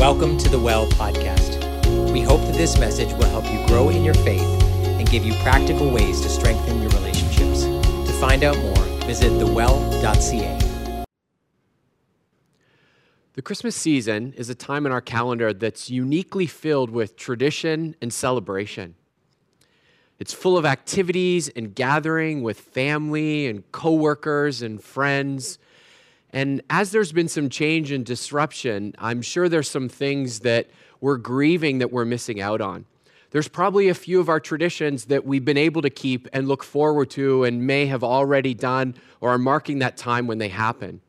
Welcome 0.00 0.38
to 0.38 0.48
the 0.48 0.58
Well 0.58 0.86
podcast. 0.92 1.60
We 2.10 2.22
hope 2.22 2.40
that 2.46 2.54
this 2.54 2.78
message 2.78 3.12
will 3.12 3.26
help 3.26 3.44
you 3.52 3.66
grow 3.66 3.90
in 3.90 4.02
your 4.02 4.14
faith 4.14 4.40
and 4.40 5.06
give 5.10 5.26
you 5.26 5.34
practical 5.42 5.90
ways 5.90 6.22
to 6.22 6.30
strengthen 6.30 6.80
your 6.80 6.90
relationships. 6.92 7.64
To 7.64 8.12
find 8.18 8.42
out 8.42 8.56
more, 8.60 8.82
visit 9.06 9.28
thewell.ca. 9.38 11.04
The 13.34 13.42
Christmas 13.42 13.76
season 13.76 14.32
is 14.38 14.48
a 14.48 14.54
time 14.54 14.86
in 14.86 14.92
our 14.92 15.02
calendar 15.02 15.52
that's 15.52 15.90
uniquely 15.90 16.46
filled 16.46 16.88
with 16.88 17.14
tradition 17.18 17.94
and 18.00 18.10
celebration. 18.10 18.94
It's 20.18 20.32
full 20.32 20.56
of 20.56 20.64
activities 20.64 21.50
and 21.50 21.74
gathering 21.74 22.42
with 22.42 22.58
family 22.58 23.48
and 23.48 23.70
coworkers 23.70 24.62
and 24.62 24.82
friends. 24.82 25.58
And 26.32 26.62
as 26.70 26.92
there's 26.92 27.12
been 27.12 27.28
some 27.28 27.48
change 27.48 27.90
and 27.90 28.04
disruption, 28.04 28.94
I'm 28.98 29.22
sure 29.22 29.48
there's 29.48 29.70
some 29.70 29.88
things 29.88 30.40
that 30.40 30.68
we're 31.00 31.16
grieving 31.16 31.78
that 31.78 31.90
we're 31.90 32.04
missing 32.04 32.40
out 32.40 32.60
on. 32.60 32.86
There's 33.30 33.48
probably 33.48 33.88
a 33.88 33.94
few 33.94 34.20
of 34.20 34.28
our 34.28 34.40
traditions 34.40 35.06
that 35.06 35.24
we've 35.24 35.44
been 35.44 35.56
able 35.56 35.82
to 35.82 35.90
keep 35.90 36.28
and 36.32 36.48
look 36.48 36.64
forward 36.64 37.10
to 37.10 37.44
and 37.44 37.66
may 37.66 37.86
have 37.86 38.02
already 38.02 38.54
done 38.54 38.96
or 39.20 39.30
are 39.30 39.38
marking 39.38 39.78
that 39.80 39.96
time 39.96 40.26
when 40.26 40.38
they 40.38 40.48
happen. 40.48 41.00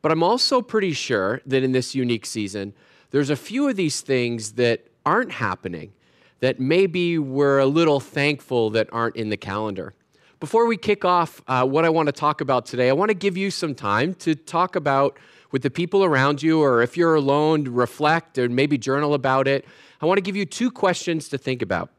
But 0.00 0.12
I'm 0.12 0.22
also 0.22 0.62
pretty 0.62 0.92
sure 0.92 1.40
that 1.46 1.64
in 1.64 1.72
this 1.72 1.94
unique 1.94 2.26
season, 2.26 2.74
there's 3.10 3.30
a 3.30 3.36
few 3.36 3.68
of 3.68 3.76
these 3.76 4.00
things 4.00 4.52
that 4.52 4.86
aren't 5.04 5.32
happening 5.32 5.92
that 6.40 6.60
maybe 6.60 7.18
we're 7.18 7.58
a 7.58 7.66
little 7.66 7.98
thankful 7.98 8.70
that 8.70 8.88
aren't 8.92 9.16
in 9.16 9.28
the 9.28 9.36
calendar. 9.36 9.94
Before 10.40 10.66
we 10.66 10.76
kick 10.76 11.04
off 11.04 11.42
uh, 11.48 11.66
what 11.66 11.84
I 11.84 11.88
want 11.88 12.06
to 12.06 12.12
talk 12.12 12.40
about 12.40 12.64
today, 12.64 12.88
I 12.88 12.92
want 12.92 13.08
to 13.08 13.14
give 13.14 13.36
you 13.36 13.50
some 13.50 13.74
time 13.74 14.14
to 14.14 14.36
talk 14.36 14.76
about 14.76 15.18
with 15.50 15.62
the 15.62 15.70
people 15.70 16.04
around 16.04 16.44
you, 16.44 16.62
or 16.62 16.80
if 16.80 16.96
you're 16.96 17.16
alone, 17.16 17.64
reflect 17.64 18.38
or 18.38 18.48
maybe 18.48 18.78
journal 18.78 19.14
about 19.14 19.48
it. 19.48 19.64
I 20.00 20.06
want 20.06 20.18
to 20.18 20.22
give 20.22 20.36
you 20.36 20.46
two 20.46 20.70
questions 20.70 21.28
to 21.30 21.38
think 21.38 21.60
about. 21.60 21.90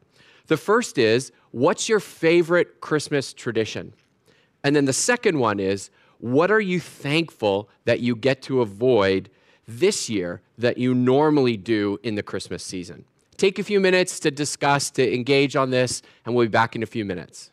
The 0.46 0.56
first 0.56 0.96
is, 0.96 1.32
what's 1.50 1.86
your 1.86 2.00
favorite 2.00 2.80
Christmas 2.80 3.34
tradition? 3.34 3.92
And 4.64 4.74
then 4.74 4.86
the 4.86 4.94
second 4.94 5.38
one 5.38 5.60
is, 5.60 5.90
what 6.18 6.50
are 6.50 6.60
you 6.60 6.80
thankful 6.80 7.68
that 7.84 8.00
you 8.00 8.16
get 8.16 8.40
to 8.42 8.62
avoid 8.62 9.28
this 9.68 10.08
year 10.08 10.40
that 10.56 10.78
you 10.78 10.94
normally 10.94 11.58
do 11.58 11.98
in 12.02 12.14
the 12.14 12.22
Christmas 12.22 12.62
season? 12.62 13.04
Take 13.36 13.58
a 13.58 13.62
few 13.62 13.80
minutes 13.80 14.18
to 14.20 14.30
discuss, 14.30 14.90
to 14.92 15.14
engage 15.14 15.56
on 15.56 15.68
this, 15.68 16.00
and 16.24 16.34
we'll 16.34 16.46
be 16.46 16.50
back 16.50 16.74
in 16.74 16.82
a 16.82 16.86
few 16.86 17.04
minutes. 17.04 17.50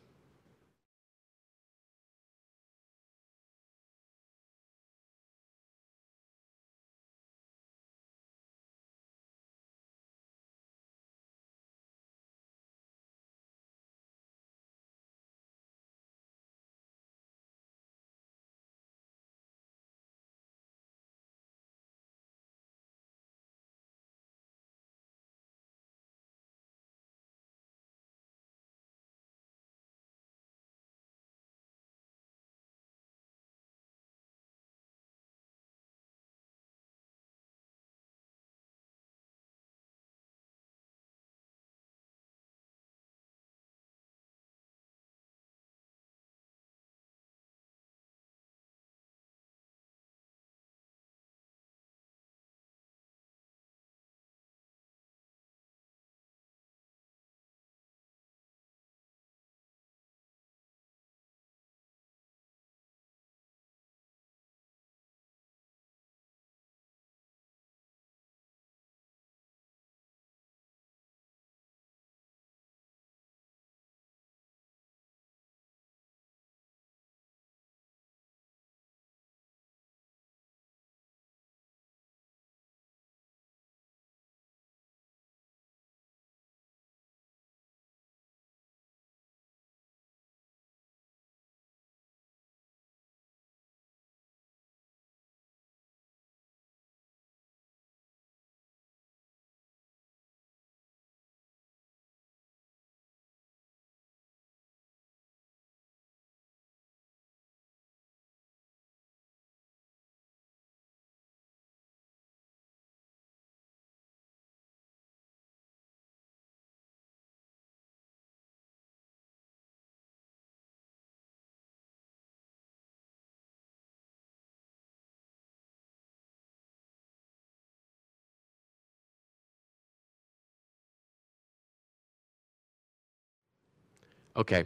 Okay, 134.38 134.66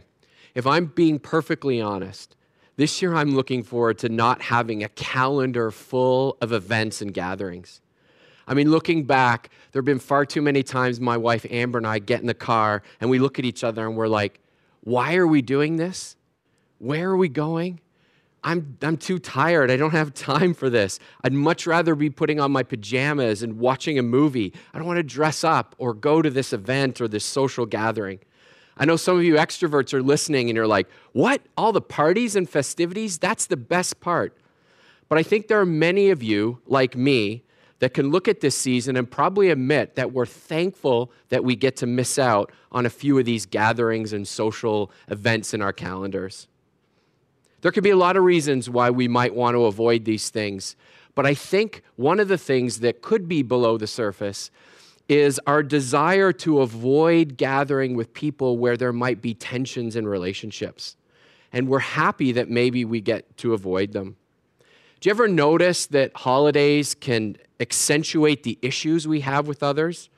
if 0.54 0.66
I'm 0.66 0.86
being 0.86 1.18
perfectly 1.18 1.80
honest, 1.80 2.36
this 2.76 3.00
year 3.00 3.14
I'm 3.14 3.34
looking 3.34 3.62
forward 3.62 3.98
to 3.98 4.08
not 4.08 4.42
having 4.42 4.84
a 4.84 4.88
calendar 4.90 5.70
full 5.70 6.36
of 6.40 6.52
events 6.52 7.00
and 7.00 7.12
gatherings. 7.12 7.80
I 8.46 8.54
mean, 8.54 8.70
looking 8.70 9.04
back, 9.04 9.50
there 9.70 9.80
have 9.80 9.86
been 9.86 9.98
far 9.98 10.26
too 10.26 10.42
many 10.42 10.62
times 10.62 11.00
my 11.00 11.16
wife 11.16 11.46
Amber 11.50 11.78
and 11.78 11.86
I 11.86 11.98
get 12.00 12.20
in 12.20 12.26
the 12.26 12.34
car 12.34 12.82
and 13.00 13.08
we 13.08 13.18
look 13.18 13.38
at 13.38 13.44
each 13.44 13.64
other 13.64 13.86
and 13.86 13.96
we're 13.96 14.08
like, 14.08 14.40
why 14.80 15.14
are 15.14 15.26
we 15.26 15.42
doing 15.42 15.76
this? 15.76 16.16
Where 16.78 17.10
are 17.10 17.16
we 17.16 17.28
going? 17.28 17.80
I'm, 18.44 18.76
I'm 18.82 18.96
too 18.96 19.20
tired. 19.20 19.70
I 19.70 19.76
don't 19.76 19.92
have 19.92 20.12
time 20.14 20.52
for 20.52 20.68
this. 20.68 20.98
I'd 21.22 21.32
much 21.32 21.66
rather 21.66 21.94
be 21.94 22.10
putting 22.10 22.40
on 22.40 22.50
my 22.50 22.64
pajamas 22.64 23.42
and 23.42 23.58
watching 23.58 23.98
a 23.98 24.02
movie. 24.02 24.52
I 24.74 24.78
don't 24.78 24.86
want 24.86 24.98
to 24.98 25.04
dress 25.04 25.44
up 25.44 25.76
or 25.78 25.94
go 25.94 26.20
to 26.20 26.28
this 26.28 26.52
event 26.52 27.00
or 27.00 27.06
this 27.06 27.24
social 27.24 27.64
gathering. 27.64 28.18
I 28.82 28.84
know 28.84 28.96
some 28.96 29.16
of 29.16 29.22
you 29.22 29.34
extroverts 29.34 29.94
are 29.94 30.02
listening 30.02 30.50
and 30.50 30.56
you're 30.56 30.66
like, 30.66 30.88
what? 31.12 31.40
All 31.56 31.70
the 31.70 31.80
parties 31.80 32.34
and 32.34 32.50
festivities? 32.50 33.16
That's 33.16 33.46
the 33.46 33.56
best 33.56 34.00
part. 34.00 34.36
But 35.08 35.18
I 35.18 35.22
think 35.22 35.46
there 35.46 35.60
are 35.60 35.64
many 35.64 36.10
of 36.10 36.20
you, 36.20 36.58
like 36.66 36.96
me, 36.96 37.44
that 37.78 37.94
can 37.94 38.10
look 38.10 38.26
at 38.26 38.40
this 38.40 38.56
season 38.56 38.96
and 38.96 39.08
probably 39.08 39.50
admit 39.50 39.94
that 39.94 40.12
we're 40.12 40.26
thankful 40.26 41.12
that 41.28 41.44
we 41.44 41.54
get 41.54 41.76
to 41.76 41.86
miss 41.86 42.18
out 42.18 42.50
on 42.72 42.84
a 42.84 42.90
few 42.90 43.16
of 43.20 43.24
these 43.24 43.46
gatherings 43.46 44.12
and 44.12 44.26
social 44.26 44.90
events 45.06 45.54
in 45.54 45.62
our 45.62 45.72
calendars. 45.72 46.48
There 47.60 47.70
could 47.70 47.84
be 47.84 47.90
a 47.90 47.96
lot 47.96 48.16
of 48.16 48.24
reasons 48.24 48.68
why 48.68 48.90
we 48.90 49.06
might 49.06 49.32
want 49.32 49.54
to 49.54 49.66
avoid 49.66 50.04
these 50.04 50.28
things, 50.28 50.74
but 51.14 51.24
I 51.24 51.34
think 51.34 51.84
one 51.94 52.18
of 52.18 52.26
the 52.26 52.36
things 52.36 52.80
that 52.80 53.00
could 53.00 53.28
be 53.28 53.42
below 53.42 53.78
the 53.78 53.86
surface 53.86 54.50
is 55.12 55.40
our 55.46 55.62
desire 55.62 56.32
to 56.32 56.60
avoid 56.60 57.36
gathering 57.36 57.94
with 57.94 58.12
people 58.14 58.58
where 58.58 58.76
there 58.76 58.92
might 58.92 59.22
be 59.22 59.34
tensions 59.34 59.96
in 59.96 60.06
relationships. 60.06 60.96
And 61.52 61.68
we're 61.68 61.80
happy 61.80 62.32
that 62.32 62.48
maybe 62.48 62.84
we 62.84 63.00
get 63.00 63.36
to 63.38 63.52
avoid 63.52 63.92
them. 63.92 64.16
Do 65.00 65.08
you 65.08 65.10
ever 65.10 65.28
notice 65.28 65.86
that 65.86 66.12
holidays 66.14 66.94
can 66.94 67.36
accentuate 67.58 68.44
the 68.44 68.58
issues 68.62 69.08
we 69.08 69.20
have 69.20 69.48
with 69.48 69.62
others? 69.62 70.08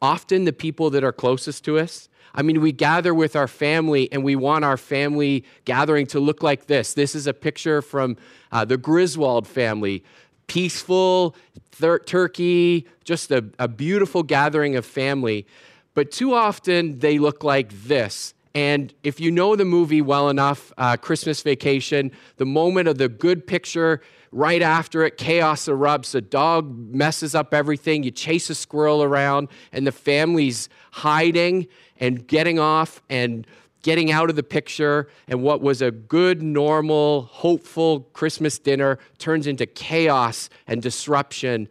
Often 0.00 0.44
the 0.44 0.52
people 0.52 0.90
that 0.90 1.04
are 1.04 1.12
closest 1.12 1.64
to 1.66 1.78
us. 1.78 2.08
I 2.34 2.42
mean, 2.42 2.60
we 2.60 2.72
gather 2.72 3.14
with 3.14 3.36
our 3.36 3.46
family 3.46 4.10
and 4.10 4.24
we 4.24 4.34
want 4.34 4.64
our 4.64 4.76
family 4.76 5.44
gathering 5.64 6.06
to 6.08 6.20
look 6.20 6.42
like 6.42 6.66
this. 6.66 6.94
This 6.94 7.14
is 7.14 7.26
a 7.26 7.34
picture 7.34 7.80
from 7.80 8.16
uh, 8.50 8.64
the 8.64 8.76
Griswold 8.76 9.46
family 9.46 10.02
peaceful 10.46 11.34
thir- 11.72 11.98
turkey, 11.98 12.86
just 13.04 13.30
a, 13.30 13.44
a 13.58 13.68
beautiful 13.68 14.22
gathering 14.22 14.76
of 14.76 14.86
family. 14.86 15.46
But 15.94 16.10
too 16.10 16.34
often 16.34 16.98
they 16.98 17.18
look 17.18 17.44
like 17.44 17.70
this. 17.72 18.34
And 18.54 18.94
if 19.02 19.18
you 19.18 19.32
know 19.32 19.56
the 19.56 19.64
movie 19.64 20.00
well 20.00 20.28
enough, 20.28 20.72
uh, 20.78 20.96
Christmas 20.96 21.42
Vacation, 21.42 22.12
the 22.36 22.46
moment 22.46 22.86
of 22.86 22.98
the 22.98 23.08
good 23.08 23.46
picture, 23.46 24.00
right 24.30 24.62
after 24.62 25.04
it, 25.04 25.16
chaos 25.16 25.66
erupts. 25.66 26.14
A 26.14 26.20
dog 26.20 26.76
messes 26.94 27.34
up 27.34 27.52
everything. 27.52 28.04
You 28.04 28.12
chase 28.12 28.50
a 28.50 28.54
squirrel 28.54 29.02
around, 29.02 29.48
and 29.72 29.86
the 29.86 29.92
family's 29.92 30.68
hiding 30.92 31.66
and 31.98 32.26
getting 32.26 32.58
off 32.60 33.02
and 33.08 33.46
getting 33.84 34.10
out 34.10 34.30
of 34.30 34.34
the 34.34 34.42
picture. 34.42 35.08
And 35.28 35.42
what 35.42 35.60
was 35.60 35.80
a 35.82 35.92
good, 35.92 36.42
normal, 36.42 37.22
hopeful 37.30 38.00
Christmas 38.14 38.58
dinner 38.58 38.98
turns 39.18 39.46
into 39.46 39.66
chaos 39.66 40.48
and 40.66 40.82
disruption. 40.82 41.68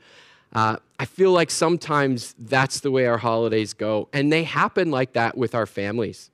Uh, 0.54 0.78
I 1.00 1.06
feel 1.06 1.32
like 1.32 1.50
sometimes 1.50 2.36
that's 2.38 2.80
the 2.82 2.92
way 2.92 3.08
our 3.08 3.18
holidays 3.18 3.74
go. 3.74 4.10
And 4.14 4.32
they 4.32 4.44
happen 4.44 4.92
like 4.92 5.14
that 5.14 5.36
with 5.36 5.56
our 5.56 5.66
families. 5.66 6.30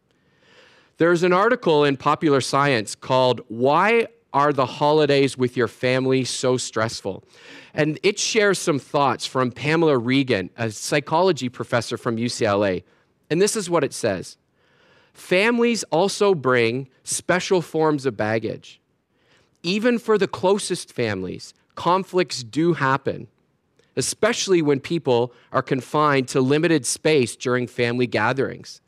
There's 0.98 1.24
an 1.24 1.32
article 1.32 1.86
in 1.86 1.96
Popular 1.96 2.42
Science 2.42 2.94
called 2.94 3.40
Why 3.48 4.08
Are 4.34 4.52
the 4.52 4.66
Holidays 4.66 5.38
with 5.38 5.56
Your 5.56 5.70
Family 5.70 6.26
So 6.26 6.58
Stressful? 6.58 7.24
And 7.74 7.98
it 8.04 8.20
shares 8.20 8.60
some 8.60 8.80
thoughts 8.80 9.26
from 9.26 9.50
Pamela 9.50 9.98
Regan, 9.98 10.50
a 10.58 10.72
psychology 10.72 11.48
professor 11.48 11.96
from 11.96 12.18
UCLA. 12.18 12.84
And 13.30 13.42
this 13.42 13.56
is 13.56 13.70
what 13.70 13.86
it 13.86 13.94
says 13.94 14.36
Families 15.20 15.84
also 15.92 16.34
bring 16.34 16.88
special 17.04 17.62
forms 17.62 18.06
of 18.06 18.16
baggage. 18.16 18.80
Even 19.64 20.00
for 20.00 20.18
the 20.18 20.30
closest 20.30 20.94
families, 20.94 21.54
conflicts 21.76 22.42
do 22.42 22.72
happen, 22.72 23.28
especially 23.98 24.62
when 24.62 24.80
people 24.80 25.34
are 25.52 25.62
confined 25.62 26.30
to 26.30 26.40
limited 26.40 26.86
space 26.86 27.36
during 27.36 27.68
family 27.68 28.08
gatherings. 28.08 28.80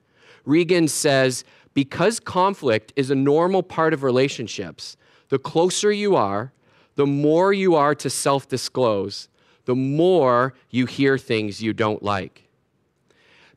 Regan 0.46 0.88
says, 0.88 1.44
because 1.74 2.22
conflict 2.22 2.94
is 2.96 3.12
a 3.12 3.16
normal 3.16 3.62
part 3.62 3.94
of 3.94 4.02
relationships, 4.02 4.96
the 5.28 5.38
closer 5.38 5.92
you 5.92 6.16
are, 6.16 6.54
the 6.96 7.06
more 7.06 7.52
you 7.52 7.76
are 7.76 7.94
to 7.96 8.10
self 8.10 8.48
disclose, 8.48 9.28
the 9.66 9.76
more 9.76 10.54
you 10.70 10.86
hear 10.86 11.18
things 11.18 11.62
you 11.62 11.74
don't 11.74 12.02
like. 12.02 12.48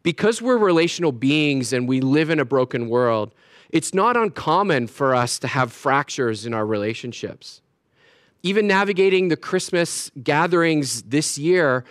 Because 0.05 0.41
we're 0.41 0.59
relational 0.59 1.11
beings 1.11 1.73
and 1.73 1.89
we 1.89 2.01
live 2.01 2.31
in 2.31 2.39
a 2.39 2.45
broken 2.45 2.89
world, 2.89 3.35
it's 3.71 3.93
not 3.93 4.17
uncommon 4.17 4.87
for 4.87 5.15
us 5.15 5.41
to 5.41 5.49
have 5.49 5.73
fractures 5.73 6.47
in 6.47 6.55
our 6.55 6.65
relationships. 6.65 7.61
Even 8.45 8.69
navigating 8.69 9.29
the 9.29 9.37
Christmas 9.37 10.13
gatherings 10.23 11.03
this 11.03 11.37
year 11.37 11.85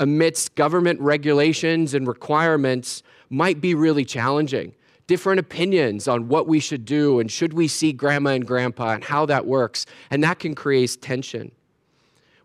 amidst 0.00 0.56
government 0.56 1.00
regulations 1.00 1.94
and 1.94 2.08
requirements 2.08 3.04
might 3.30 3.60
be 3.60 3.74
really 3.74 4.04
challenging 4.04 4.74
different 5.08 5.40
opinions 5.40 6.06
on 6.06 6.28
what 6.28 6.46
we 6.46 6.60
should 6.60 6.84
do 6.84 7.18
and 7.18 7.32
should 7.32 7.54
we 7.54 7.66
see 7.66 7.92
grandma 7.92 8.30
and 8.30 8.46
grandpa 8.46 8.92
and 8.92 9.02
how 9.02 9.26
that 9.26 9.46
works, 9.46 9.86
and 10.10 10.22
that 10.22 10.38
can 10.38 10.54
create 10.54 10.96
tension. 11.00 11.50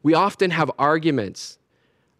We 0.01 0.13
often 0.13 0.49
have 0.51 0.71
arguments, 0.79 1.59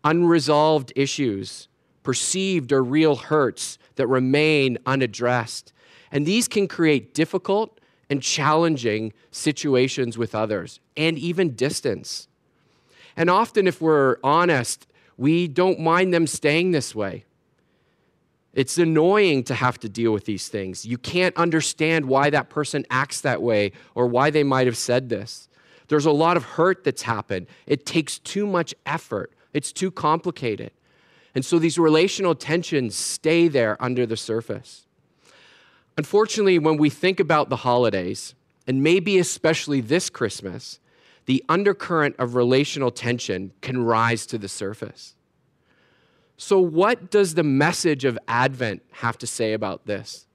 unresolved 0.04 0.92
issues, 0.96 1.70
perceived 2.04 2.72
or 2.72 2.84
real 2.84 3.16
hurts 3.16 3.78
that 3.96 4.08
remain 4.08 4.78
unaddressed. 4.86 5.74
And 6.12 6.26
these 6.26 6.48
can 6.48 6.68
create 6.68 7.14
difficult 7.14 7.80
and 8.10 8.22
challenging 8.22 9.14
situations 9.32 10.18
with 10.18 10.36
others 10.36 10.80
and 10.96 11.18
even 11.18 11.56
distance. 11.56 12.28
And 13.16 13.30
often, 13.30 13.68
if 13.68 13.82
we're 13.82 14.18
honest, 14.24 14.88
we 15.18 15.48
don't 15.48 15.80
mind 15.80 16.14
them 16.14 16.28
staying 16.28 16.72
this 16.72 16.94
way. 16.94 17.26
It's 18.54 18.78
annoying 18.78 19.44
to 19.46 19.56
have 19.56 19.80
to 19.80 19.90
deal 19.90 20.12
with 20.12 20.26
these 20.26 20.48
things. 20.48 20.86
You 20.86 20.98
can't 20.98 21.36
understand 21.36 22.06
why 22.06 22.30
that 22.30 22.50
person 22.50 22.86
acts 22.92 23.22
that 23.22 23.42
way 23.42 23.72
or 23.96 24.06
why 24.06 24.30
they 24.30 24.44
might 24.44 24.68
have 24.68 24.78
said 24.78 25.10
this. 25.10 25.50
There's 25.88 26.06
a 26.06 26.12
lot 26.12 26.38
of 26.38 26.44
hurt 26.44 26.84
that's 26.84 27.02
happened. 27.02 27.48
It 27.66 27.86
takes 27.86 28.20
too 28.20 28.46
much 28.46 28.76
effort, 28.86 29.34
it's 29.54 29.72
too 29.72 29.92
complicated. 29.92 30.72
And 31.35 31.44
so 31.44 31.59
these 31.59 31.80
relational 31.80 32.35
tensions 32.35 32.95
stay 32.95 33.47
there 33.47 33.81
under 33.81 34.06
the 34.06 34.18
surface. 34.18 34.85
Unfortunately, 35.97 36.59
when 36.59 36.77
we 36.77 36.89
think 36.89 37.19
about 37.19 37.50
the 37.50 37.57
holidays, 37.57 38.35
and 38.68 38.81
maybe 38.81 39.19
especially 39.19 39.81
this 39.81 40.09
Christmas, 40.09 40.80
the 41.25 41.44
undercurrent 41.50 42.15
of 42.18 42.35
relational 42.35 42.91
tension 42.91 43.51
can 43.62 43.83
rise 43.83 44.25
to 44.27 44.38
the 44.38 44.50
surface. 44.50 45.15
So, 46.38 46.59
what 46.59 47.12
does 47.12 47.35
the 47.35 47.44
message 47.44 48.06
of 48.06 48.18
Advent 48.27 48.81
have 48.91 49.18
to 49.19 49.27
say 49.27 49.53
about 49.53 49.85
this? 49.85 50.25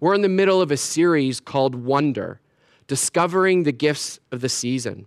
We're 0.00 0.14
in 0.14 0.22
the 0.22 0.28
middle 0.28 0.60
of 0.60 0.70
a 0.70 0.76
series 0.76 1.40
called 1.40 1.74
Wonder, 1.74 2.40
discovering 2.86 3.62
the 3.62 3.72
gifts 3.72 4.20
of 4.30 4.40
the 4.40 4.48
season. 4.48 5.06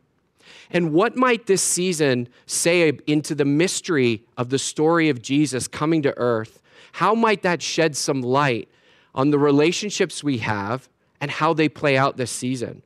And 0.72 0.94
what 0.94 1.16
might 1.16 1.46
this 1.46 1.62
season 1.62 2.28
say 2.46 2.92
into 3.08 3.36
the 3.36 3.46
mystery 3.46 4.24
of 4.38 4.50
the 4.50 4.60
story 4.60 5.10
of 5.10 5.22
Jesus 5.22 5.68
coming 5.68 6.02
to 6.04 6.18
earth? 6.18 6.62
How 6.94 7.16
might 7.16 7.42
that 7.44 7.62
shed 7.62 7.96
some 7.96 8.22
light 8.22 8.70
on 9.14 9.32
the 9.32 9.40
relationships 9.40 10.24
we 10.24 10.40
have 10.40 10.90
and 11.22 11.32
how 11.32 11.54
they 11.54 11.70
play 11.70 11.98
out 11.98 12.18
this 12.18 12.32
season? 12.32 12.84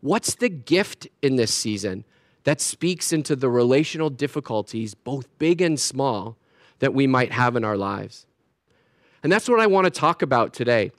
What's 0.00 0.34
the 0.34 0.48
gift 0.48 1.06
in 1.22 1.36
this 1.36 1.52
season 1.52 2.04
that 2.44 2.60
speaks 2.60 3.12
into 3.12 3.34
the 3.34 3.48
relational 3.48 4.10
difficulties, 4.10 4.94
both 4.94 5.26
big 5.38 5.60
and 5.60 5.80
small, 5.80 6.36
that 6.78 6.94
we 6.94 7.06
might 7.06 7.32
have 7.32 7.56
in 7.56 7.64
our 7.64 7.76
lives. 7.76 8.26
And 9.22 9.32
that's 9.32 9.48
what 9.48 9.60
I 9.60 9.66
want 9.66 9.86
to 9.86 9.90
talk 9.90 10.22
about 10.22 10.52
today. 10.52 10.92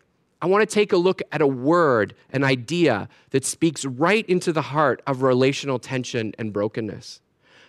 I 0.46 0.48
want 0.48 0.62
to 0.62 0.72
take 0.72 0.94
a 0.94 0.98
look 0.98 1.24
at 1.32 1.42
a 1.42 1.48
word, 1.48 2.14
an 2.32 2.44
idea 2.44 3.10
that 3.32 3.44
speaks 3.44 3.84
right 3.84 4.24
into 4.30 4.54
the 4.54 4.62
heart 4.62 5.02
of 5.08 5.24
relational 5.24 5.80
tension 5.80 6.36
and 6.38 6.54
brokenness, 6.54 7.20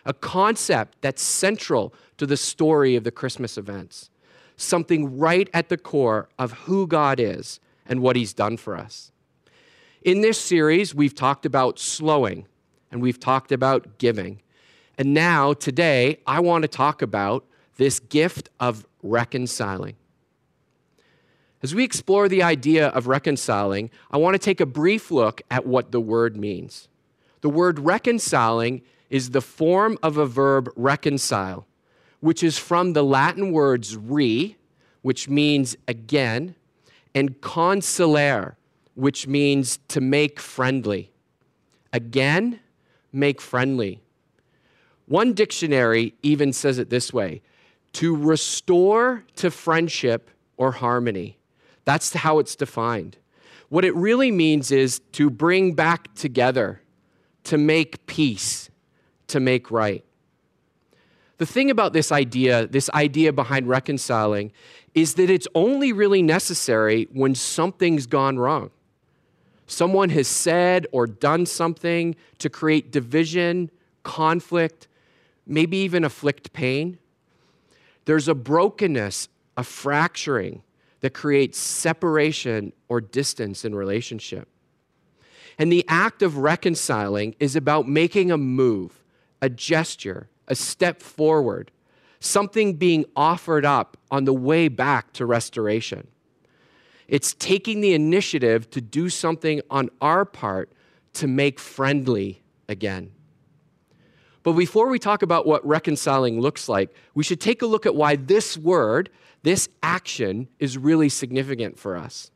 a 0.05 0.12
concept 0.12 0.99
that's 1.00 1.23
central 1.23 1.94
to 2.19 2.26
the 2.26 2.37
story 2.37 2.94
of 2.94 3.02
the 3.02 3.11
Christmas 3.11 3.56
events, 3.56 4.11
something 4.58 5.17
right 5.17 5.49
at 5.55 5.70
the 5.70 5.78
core 5.78 6.28
of 6.38 6.52
who 6.52 6.87
God 6.87 7.19
is 7.19 7.61
and 7.87 8.02
what 8.02 8.14
He's 8.14 8.34
done 8.34 8.58
for 8.58 8.76
us. 8.76 9.11
In 10.02 10.20
this 10.20 10.38
series, 10.38 10.94
we've 10.94 11.14
talked 11.14 11.46
about 11.46 11.78
slowing 11.78 12.44
and 12.93 13.00
we've 13.00 13.19
talked 13.19 13.52
about 13.52 13.96
giving. 13.96 14.43
And 14.99 15.14
now, 15.14 15.55
today, 15.55 16.19
I 16.26 16.40
want 16.40 16.61
to 16.61 16.69
talk 16.69 17.00
about 17.00 17.46
this 17.78 18.00
gift 18.00 18.50
of 18.61 18.87
reconciling. 19.02 19.97
As 21.66 21.75
we 21.75 21.82
explore 21.82 22.28
the 22.28 22.44
idea 22.44 22.90
of 22.90 23.08
reconciling, 23.08 23.90
I 24.12 24.18
want 24.18 24.35
to 24.35 24.38
take 24.38 24.61
a 24.61 24.66
brief 24.66 25.11
look 25.11 25.42
at 25.50 25.66
what 25.66 25.90
the 25.90 26.00
word 26.00 26.37
means. 26.37 26.87
The 27.40 27.49
word 27.49 27.80
reconciling 27.80 28.82
is 29.11 29.30
the 29.30 29.40
form 29.40 29.99
of 30.00 30.16
a 30.16 30.26
verb 30.26 30.70
reconcile, 30.76 31.66
which 32.20 32.44
is 32.44 32.56
from 32.56 32.92
the 32.92 33.02
Latin 33.02 33.50
words 33.50 33.96
re, 33.96 34.56
which 35.02 35.28
means 35.28 35.76
again, 35.88 36.54
and 37.16 37.40
consolare, 37.40 38.54
which 38.94 39.26
means 39.26 39.80
to 39.88 40.00
make 40.00 40.38
friendly. 40.38 41.11
Again, 41.92 42.61
make 43.12 43.40
friendly. 43.40 44.00
One 45.06 45.32
dictionary 45.32 46.14
even 46.23 46.52
says 46.52 46.78
it 46.78 46.90
this 46.90 47.12
way 47.12 47.42
to 47.94 48.14
restore 48.14 49.25
to 49.35 49.50
friendship 49.50 50.30
or 50.56 50.70
harmony. 50.70 51.36
That's 51.87 52.12
how 52.12 52.40
it's 52.40 52.55
defined. 52.55 53.16
What 53.71 53.85
it 53.85 53.95
really 53.95 54.31
means 54.31 54.71
is 54.71 55.00
to 55.12 55.31
bring 55.31 55.73
back 55.73 56.14
together, 56.14 56.83
to 57.45 57.57
make 57.57 58.07
peace, 58.07 58.69
to 59.28 59.40
make 59.40 59.71
right. 59.71 60.05
The 61.38 61.47
thing 61.47 61.71
about 61.71 61.93
this 61.93 62.11
idea, 62.11 62.66
this 62.66 62.90
idea 62.90 63.33
behind 63.33 63.69
reconciling, 63.69 64.52
is 64.95 65.14
that 65.14 65.31
it's 65.31 65.47
only 65.55 65.93
really 65.93 66.23
necessary 66.23 67.09
when 67.12 67.35
something's 67.35 68.07
gone 68.07 68.38
wrong. 68.38 68.71
Someone 69.66 70.11
has 70.11 70.28
said 70.28 70.87
or 70.93 71.07
done 71.07 71.45
something 71.47 72.16
to 72.38 72.49
create 72.49 72.90
division, 72.90 73.71
conflict, 74.02 74.88
maybe 75.47 75.76
even 75.78 76.05
afflict 76.05 76.52
pain. 76.52 76.99
There's 78.07 78.28
a 78.28 78.35
brokenness, 78.35 79.28
a 79.57 79.64
fracturing 79.64 80.62
that 81.06 81.14
creates 81.14 81.56
separation 81.56 82.72
or 82.88 83.00
distance 83.00 83.64
in 83.64 83.72
relationship. 83.76 84.48
And 85.56 85.70
the 85.70 85.84
act 85.86 86.20
of 86.20 86.38
reconciling 86.38 87.36
is 87.38 87.54
about 87.54 87.86
making 87.86 88.32
a 88.32 88.36
move, 88.36 89.04
a 89.40 89.48
gesture, 89.48 90.28
a 90.48 90.56
step 90.56 91.00
forward, 91.00 91.70
something 92.18 92.75
being 92.75 93.04
offered 93.14 93.64
up 93.64 93.96
on 94.10 94.25
the 94.25 94.32
way 94.32 94.66
back 94.66 95.12
to 95.12 95.26
restoration. 95.26 96.08
It's 97.06 97.34
taking 97.34 97.82
the 97.82 97.94
initiative 97.94 98.68
to 98.70 98.80
do 98.80 99.08
something 99.08 99.60
on 99.70 99.90
our 100.00 100.25
part 100.25 100.72
to 101.12 101.28
make 101.28 101.60
friendly 101.60 102.42
again. 102.68 103.12
But 104.42 104.54
before 104.54 104.88
we 104.88 104.98
talk 104.98 105.22
about 105.22 105.46
what 105.46 105.64
reconciling 105.64 106.40
looks 106.40 106.68
like, 106.68 106.92
we 107.14 107.22
should 107.22 107.40
take 107.40 107.62
a 107.62 107.66
look 107.66 107.86
at 107.86 107.94
why 107.94 108.16
this 108.16 108.58
word, 108.58 109.08
this 109.46 109.68
action, 109.80 110.48
is 110.58 110.76
really 110.76 111.08
significant 111.08 111.78
for 111.78 111.96
us. 111.96 112.32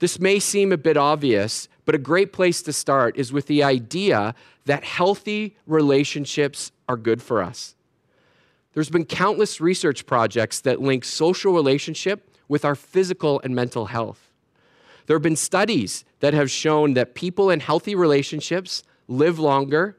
This 0.00 0.20
may 0.20 0.38
seem 0.38 0.70
a 0.70 0.76
bit 0.76 0.98
obvious, 0.98 1.66
but 1.86 1.94
a 1.94 1.98
great 1.98 2.30
place 2.30 2.60
to 2.62 2.74
start 2.74 3.16
is 3.16 3.32
with 3.32 3.46
the 3.46 3.62
idea 3.62 4.34
that 4.66 4.84
healthy 4.84 5.56
relationships 5.66 6.72
are 6.90 6.98
good 6.98 7.22
for 7.22 7.42
us. 7.42 7.74
There's 8.74 8.90
been 8.90 9.06
countless 9.06 9.62
research 9.62 10.04
projects 10.04 10.60
that 10.60 10.78
link 10.78 11.06
social 11.06 11.54
relationship 11.54 12.36
with 12.48 12.66
our 12.66 12.74
physical 12.74 13.40
and 13.42 13.54
mental 13.54 13.86
health. 13.86 14.30
There 15.06 15.16
have 15.16 15.22
been 15.22 15.36
studies 15.36 16.04
that 16.20 16.34
have 16.34 16.50
shown 16.50 16.92
that 16.94 17.14
people 17.14 17.48
in 17.48 17.60
healthy 17.60 17.94
relationships 17.94 18.82
live 19.08 19.38
longer, 19.38 19.96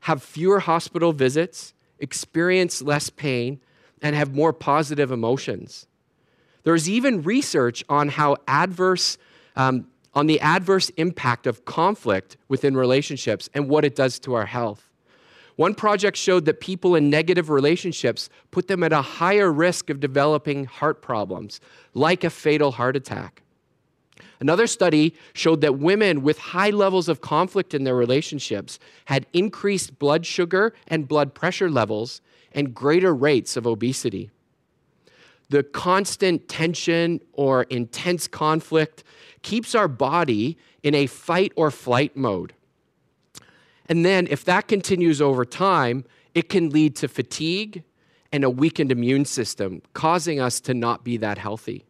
have 0.00 0.22
fewer 0.22 0.60
hospital 0.60 1.12
visits, 1.12 1.74
experience 1.98 2.80
less 2.80 3.10
pain, 3.10 3.60
and 4.02 4.14
have 4.14 4.34
more 4.34 4.52
positive 4.52 5.10
emotions. 5.10 5.86
There's 6.64 6.88
even 6.88 7.22
research 7.22 7.84
on 7.88 8.08
how 8.08 8.36
adverse, 8.48 9.18
um, 9.54 9.86
on 10.14 10.26
the 10.26 10.40
adverse 10.40 10.90
impact 10.90 11.46
of 11.46 11.64
conflict 11.64 12.36
within 12.48 12.76
relationships 12.76 13.48
and 13.54 13.68
what 13.68 13.84
it 13.84 13.94
does 13.94 14.18
to 14.20 14.34
our 14.34 14.46
health. 14.46 14.90
One 15.56 15.74
project 15.74 16.16
showed 16.16 16.44
that 16.44 16.60
people 16.60 16.94
in 16.94 17.08
negative 17.08 17.48
relationships 17.48 18.28
put 18.50 18.68
them 18.68 18.82
at 18.82 18.92
a 18.92 19.00
higher 19.00 19.50
risk 19.50 19.88
of 19.88 20.00
developing 20.00 20.66
heart 20.66 21.00
problems, 21.00 21.60
like 21.94 22.24
a 22.24 22.30
fatal 22.30 22.72
heart 22.72 22.94
attack. 22.94 23.42
Another 24.38 24.66
study 24.66 25.14
showed 25.32 25.62
that 25.62 25.78
women 25.78 26.22
with 26.22 26.38
high 26.38 26.70
levels 26.70 27.08
of 27.08 27.22
conflict 27.22 27.72
in 27.72 27.84
their 27.84 27.94
relationships 27.94 28.78
had 29.06 29.26
increased 29.32 29.98
blood 29.98 30.26
sugar 30.26 30.74
and 30.88 31.08
blood 31.08 31.32
pressure 31.32 31.70
levels 31.70 32.20
and 32.56 32.74
greater 32.74 33.14
rates 33.14 33.56
of 33.56 33.66
obesity. 33.66 34.30
The 35.50 35.62
constant 35.62 36.48
tension 36.48 37.20
or 37.34 37.64
intense 37.64 38.26
conflict 38.26 39.04
keeps 39.42 39.76
our 39.76 39.86
body 39.86 40.58
in 40.82 40.94
a 40.94 41.06
fight 41.06 41.52
or 41.54 41.70
flight 41.70 42.16
mode. 42.16 42.54
And 43.88 44.04
then, 44.04 44.26
if 44.28 44.44
that 44.46 44.66
continues 44.66 45.22
over 45.22 45.44
time, 45.44 46.04
it 46.34 46.48
can 46.48 46.70
lead 46.70 46.96
to 46.96 47.06
fatigue 47.06 47.84
and 48.32 48.42
a 48.42 48.50
weakened 48.50 48.90
immune 48.90 49.24
system, 49.24 49.82
causing 49.92 50.40
us 50.40 50.58
to 50.62 50.74
not 50.74 51.04
be 51.04 51.16
that 51.18 51.38
healthy. 51.38 51.84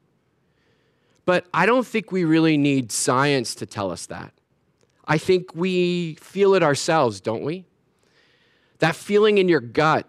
But 1.25 1.47
I 1.55 1.65
don't 1.65 1.87
think 1.87 2.13
we 2.13 2.25
really 2.25 2.59
need 2.59 2.93
science 2.93 3.55
to 3.55 3.67
tell 3.67 3.91
us 3.91 4.05
that. 4.07 4.35
I 5.07 5.17
think 5.17 5.55
we 5.55 6.17
feel 6.17 6.55
it 6.55 6.63
ourselves, 6.63 7.21
don't 7.21 7.43
we? 7.43 7.65
That 8.81 8.95
feeling 8.95 9.39
in 9.39 9.49
your 9.49 9.61
gut 9.61 10.07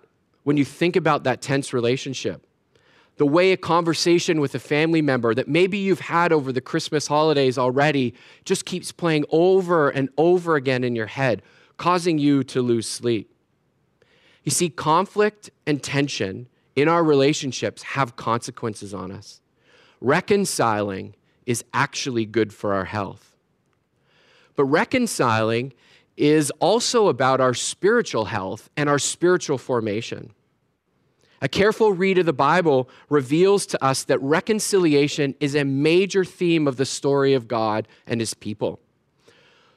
when 0.48 0.56
you 0.56 0.64
think 0.64 0.96
about 0.96 1.26
that 1.26 1.42
tense 1.42 1.74
relationship. 1.74 2.48
The 3.18 3.26
way 3.26 3.52
a 3.52 3.58
conversation 3.58 4.40
with 4.40 4.56
a 4.56 4.60
family 4.60 5.02
member 5.02 5.36
that 5.36 5.50
maybe 5.50 5.78
you've 5.78 6.00
had 6.00 6.32
over 6.32 6.54
the 6.54 6.62
Christmas 6.62 7.08
holidays 7.08 7.58
already 7.58 8.14
just 8.46 8.64
keeps 8.64 8.94
playing 8.94 9.26
over 9.30 9.90
and 9.90 10.08
over 10.18 10.56
again 10.56 10.86
in 10.86 10.96
your 10.96 11.08
head, 11.08 11.42
causing 11.76 12.18
you 12.18 12.46
to 12.46 12.62
lose 12.62 12.88
sleep. 12.88 13.30
You 14.46 14.52
see, 14.52 14.70
conflict 14.70 15.50
and 15.66 15.84
tension 15.84 16.48
in 16.78 16.88
our 16.88 17.04
relationships 17.04 17.84
have 17.84 18.16
consequences 18.16 18.94
on 18.94 19.12
us 19.12 19.42
reconciling 20.00 21.14
is 21.46 21.62
actually 21.74 22.26
good 22.26 22.54
for 22.54 22.74
our 22.74 22.86
health. 22.86 23.36
But 24.56 24.64
reconciling 24.64 25.74
is 26.18 26.52
also 26.60 27.08
about 27.08 27.40
our 27.40 27.54
spiritual 27.54 28.26
health 28.26 28.70
and 28.76 28.90
our 28.90 29.00
spiritual 29.00 29.58
formation. 29.58 30.34
A 31.42 31.48
careful 31.48 31.94
read 31.94 32.18
of 32.18 32.26
the 32.26 32.34
Bible 32.34 32.90
reveals 33.10 33.68
to 33.68 33.84
us 33.84 34.04
that 34.06 34.20
reconciliation 34.22 35.36
is 35.40 35.56
a 35.56 35.64
major 35.64 36.26
theme 36.26 36.68
of 36.68 36.78
the 36.78 36.86
story 36.86 37.36
of 37.36 37.48
God 37.48 37.88
and 38.08 38.20
his 38.20 38.34
people. 38.34 38.80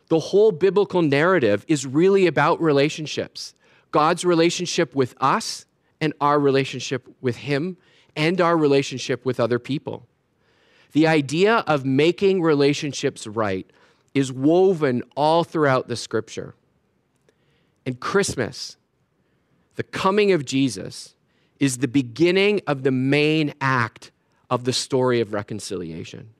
The 0.09 0.19
whole 0.19 0.53
biblical 0.53 1.03
narrative 1.03 1.65
is 1.69 1.87
really 1.87 2.27
about 2.27 2.61
relationships 2.61 3.55
God's 3.93 4.25
relationship 4.25 4.95
with 4.95 5.17
us 5.21 5.67
and 6.01 6.15
our 6.21 6.39
relationship 6.39 7.09
with 7.21 7.37
him 7.39 7.77
and 8.17 8.41
our 8.41 8.57
relationship 8.57 9.25
with 9.25 9.41
other 9.41 9.59
people. 9.59 10.07
The 10.93 11.07
idea 11.07 11.65
of 11.67 11.85
making 11.85 12.41
relationships 12.41 13.27
right 13.27 13.69
is 14.15 14.33
woven 14.33 15.03
all 15.17 15.45
throughout 15.45 15.89
the 15.89 15.97
scripture. 15.97 16.55
And 17.87 17.99
Christmas, 18.01 18.77
the 19.77 19.83
coming 19.83 20.33
of 20.33 20.45
Jesus, 20.45 21.15
is 21.59 21.79
the 21.79 21.89
beginning 21.89 22.61
of 22.67 22.83
the 22.83 22.91
main 22.91 23.55
act 23.61 24.11
of 24.49 24.65
the 24.65 24.73
story 24.73 25.21
of 25.21 25.33
reconciliation. 25.33 26.31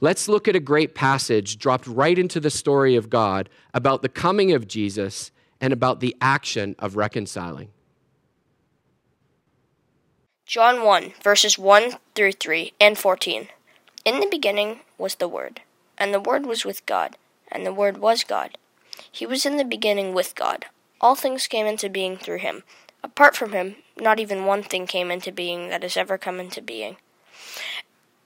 Let's 0.00 0.28
look 0.28 0.48
at 0.48 0.56
a 0.56 0.60
great 0.60 0.94
passage 0.94 1.58
dropped 1.58 1.86
right 1.86 2.18
into 2.18 2.40
the 2.40 2.50
story 2.50 2.96
of 2.96 3.10
God 3.10 3.50
about 3.74 4.02
the 4.02 4.08
coming 4.08 4.52
of 4.52 4.66
Jesus 4.66 5.30
and 5.60 5.72
about 5.72 6.00
the 6.00 6.16
action 6.20 6.74
of 6.78 6.96
reconciling. 6.96 7.68
John 10.46 10.82
1, 10.84 11.12
verses 11.22 11.58
1 11.58 11.92
through 12.14 12.32
3 12.32 12.72
and 12.80 12.96
14. 12.96 13.48
In 14.04 14.20
the 14.20 14.28
beginning 14.30 14.80
was 14.96 15.16
the 15.16 15.28
Word, 15.28 15.60
and 16.00 16.12
the 16.12 16.18
Word 16.18 16.46
was 16.46 16.64
with 16.64 16.84
God, 16.86 17.16
and 17.52 17.64
the 17.64 17.74
Word 17.74 17.98
was 17.98 18.24
God. 18.24 18.56
He 19.12 19.26
was 19.26 19.44
in 19.44 19.58
the 19.58 19.64
beginning 19.64 20.14
with 20.14 20.34
God. 20.34 20.64
All 21.00 21.14
things 21.14 21.46
came 21.46 21.66
into 21.66 21.90
being 21.90 22.16
through 22.16 22.38
him. 22.38 22.64
Apart 23.04 23.36
from 23.36 23.52
him, 23.52 23.76
not 23.98 24.18
even 24.18 24.46
one 24.46 24.62
thing 24.62 24.86
came 24.86 25.10
into 25.10 25.30
being 25.30 25.68
that 25.68 25.82
has 25.82 25.96
ever 25.96 26.18
come 26.18 26.40
into 26.40 26.62
being. 26.62 26.96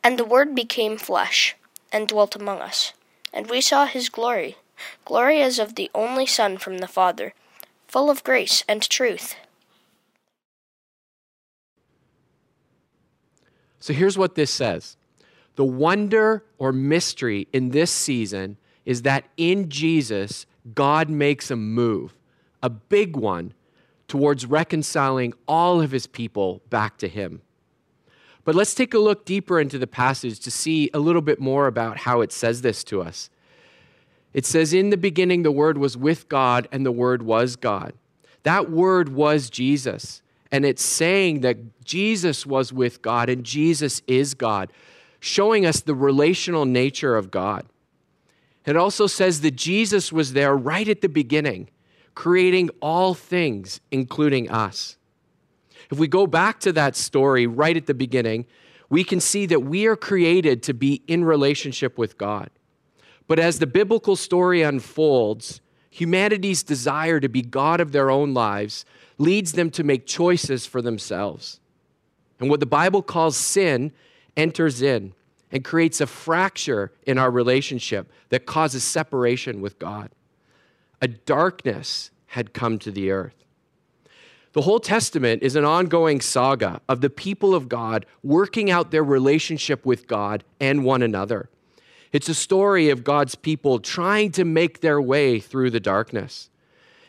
And 0.02 0.18
the 0.18 0.24
Word 0.24 0.54
became 0.54 0.96
flesh, 0.96 1.56
and 1.92 2.06
dwelt 2.06 2.36
among 2.36 2.60
us. 2.60 2.92
And 3.32 3.50
we 3.50 3.60
saw 3.60 3.86
his 3.86 4.08
glory, 4.08 4.56
glory 5.04 5.42
as 5.42 5.58
of 5.58 5.74
the 5.74 5.90
only 5.94 6.26
Son 6.26 6.58
from 6.58 6.78
the 6.78 6.88
Father, 6.88 7.34
full 7.88 8.10
of 8.10 8.22
grace 8.22 8.62
and 8.68 8.82
truth. 8.88 9.34
So 13.80 13.92
here's 13.92 14.16
what 14.16 14.34
this 14.34 14.50
says 14.50 14.96
the 15.56 15.64
wonder 15.64 16.44
or 16.58 16.72
mystery 16.72 17.48
in 17.52 17.70
this 17.70 17.90
season 17.90 18.56
is 18.84 19.02
that 19.02 19.24
in 19.36 19.68
Jesus, 19.68 20.46
God 20.74 21.08
makes 21.08 21.50
a 21.50 21.56
move, 21.56 22.14
a 22.62 22.70
big 22.70 23.16
one, 23.16 23.54
towards 24.08 24.46
reconciling 24.46 25.32
all 25.48 25.80
of 25.80 25.90
his 25.90 26.06
people 26.06 26.60
back 26.70 26.98
to 26.98 27.08
him. 27.08 27.40
But 28.44 28.54
let's 28.54 28.74
take 28.74 28.92
a 28.92 28.98
look 28.98 29.24
deeper 29.24 29.58
into 29.58 29.78
the 29.78 29.86
passage 29.86 30.38
to 30.40 30.50
see 30.50 30.90
a 30.92 30.98
little 30.98 31.22
bit 31.22 31.40
more 31.40 31.66
about 31.66 31.98
how 31.98 32.20
it 32.20 32.30
says 32.30 32.60
this 32.60 32.84
to 32.84 33.00
us. 33.00 33.30
It 34.34 34.44
says, 34.44 34.74
In 34.74 34.90
the 34.90 34.98
beginning, 34.98 35.42
the 35.42 35.52
Word 35.52 35.78
was 35.78 35.96
with 35.96 36.28
God, 36.28 36.68
and 36.70 36.84
the 36.84 36.92
Word 36.92 37.22
was 37.22 37.56
God. 37.56 37.94
That 38.42 38.70
Word 38.70 39.08
was 39.08 39.48
Jesus. 39.48 40.20
And 40.52 40.66
it's 40.66 40.84
saying 40.84 41.40
that 41.40 41.84
Jesus 41.84 42.44
was 42.44 42.72
with 42.72 43.02
God 43.02 43.28
and 43.28 43.42
Jesus 43.42 44.02
is 44.06 44.34
God 44.34 44.70
showing 45.24 45.64
us 45.64 45.80
the 45.80 45.94
relational 45.94 46.66
nature 46.66 47.16
of 47.16 47.30
God. 47.30 47.64
It 48.66 48.76
also 48.76 49.06
says 49.06 49.40
that 49.40 49.56
Jesus 49.56 50.12
was 50.12 50.34
there 50.34 50.54
right 50.54 50.86
at 50.86 51.00
the 51.00 51.08
beginning, 51.08 51.70
creating 52.14 52.68
all 52.82 53.14
things, 53.14 53.80
including 53.90 54.50
us. 54.50 54.98
If 55.90 55.98
we 55.98 56.08
go 56.08 56.26
back 56.26 56.60
to 56.60 56.74
that 56.74 56.94
story 56.94 57.46
right 57.46 57.74
at 57.74 57.86
the 57.86 57.94
beginning, 57.94 58.44
we 58.90 59.02
can 59.02 59.18
see 59.18 59.46
that 59.46 59.60
we 59.60 59.86
are 59.86 59.96
created 59.96 60.62
to 60.64 60.74
be 60.74 61.02
in 61.06 61.24
relationship 61.24 61.96
with 61.96 62.18
God. 62.18 62.50
But 63.26 63.38
as 63.38 63.60
the 63.60 63.66
biblical 63.66 64.16
story 64.16 64.60
unfolds, 64.60 65.62
humanity's 65.88 66.62
desire 66.62 67.18
to 67.18 67.30
be 67.30 67.40
God 67.40 67.80
of 67.80 67.92
their 67.92 68.10
own 68.10 68.34
lives 68.34 68.84
leads 69.16 69.52
them 69.52 69.70
to 69.70 69.84
make 69.84 70.04
choices 70.04 70.66
for 70.66 70.82
themselves. 70.82 71.60
And 72.38 72.50
what 72.50 72.60
the 72.60 72.66
Bible 72.66 73.00
calls 73.00 73.38
sin 73.38 73.90
enters 74.36 74.82
in 74.82 75.14
and 75.50 75.64
creates 75.64 76.00
a 76.00 76.06
fracture 76.06 76.92
in 77.06 77.18
our 77.18 77.30
relationship 77.30 78.10
that 78.30 78.46
causes 78.46 78.82
separation 78.82 79.60
with 79.60 79.78
God. 79.78 80.10
A 81.00 81.08
darkness 81.08 82.10
had 82.26 82.52
come 82.52 82.78
to 82.80 82.90
the 82.90 83.10
earth. 83.10 83.44
The 84.52 84.62
whole 84.62 84.80
Testament 84.80 85.42
is 85.42 85.56
an 85.56 85.64
ongoing 85.64 86.20
saga 86.20 86.80
of 86.88 87.00
the 87.00 87.10
people 87.10 87.54
of 87.54 87.68
God 87.68 88.06
working 88.22 88.70
out 88.70 88.90
their 88.90 89.04
relationship 89.04 89.84
with 89.84 90.06
God 90.06 90.44
and 90.60 90.84
one 90.84 91.02
another. 91.02 91.50
It's 92.12 92.28
a 92.28 92.34
story 92.34 92.90
of 92.90 93.02
God's 93.02 93.34
people 93.34 93.80
trying 93.80 94.30
to 94.32 94.44
make 94.44 94.80
their 94.80 95.02
way 95.02 95.40
through 95.40 95.70
the 95.70 95.80
darkness. 95.80 96.50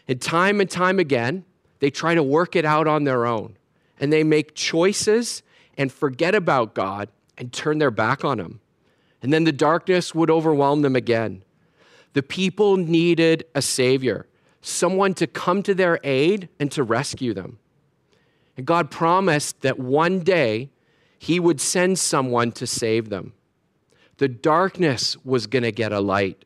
And 0.08 0.20
time 0.20 0.60
and 0.60 0.70
time 0.70 0.98
again, 0.98 1.46
they 1.79 1.91
try 1.91 2.15
to 2.15 2.24
work 2.24 2.55
it 2.55 2.65
out 2.65 2.88
on 2.88 3.03
their 3.03 3.27
own. 3.27 3.58
And 4.00 4.12
they 4.12 4.24
make 4.24 4.55
choices 4.55 5.44
and 5.77 5.91
forget 5.91 6.34
about 6.34 6.74
God 6.74 7.10
and 7.38 7.51
turn 7.51 7.77
their 7.77 7.92
back 7.92 8.24
on 8.24 8.39
him. 8.39 8.60
And 9.22 9.34
then 9.34 9.44
the 9.44 9.51
darkness 9.51 10.13
would 10.13 10.30
overwhelm 10.30 10.82
them 10.82 10.96
again. 10.96 11.44
The 12.13 12.24
people 12.24 12.77
needed 12.77 13.46
a 13.56 13.62
Savior, 13.62 14.27
someone 14.62 15.13
to 15.15 15.27
come 15.27 15.63
to 15.63 15.74
their 15.74 16.00
aid 16.04 16.50
and 16.60 16.72
to 16.72 16.84
rescue 16.84 17.34
them. 17.34 17.60
And 18.58 18.65
God 18.65 18.89
promised 18.89 19.62
that 19.62 19.80
one 19.80 20.20
day 20.20 20.70
he 21.20 21.39
would 21.39 21.60
send 21.60 22.00
someone 22.00 22.51
to 22.54 22.68
save 22.68 23.10
them. 23.10 23.34
The 24.18 24.27
darkness 24.27 25.18
was 25.25 25.48
going 25.48 25.63
to 25.63 25.72
get 25.72 25.92
a 25.92 26.00
light. 26.00 26.46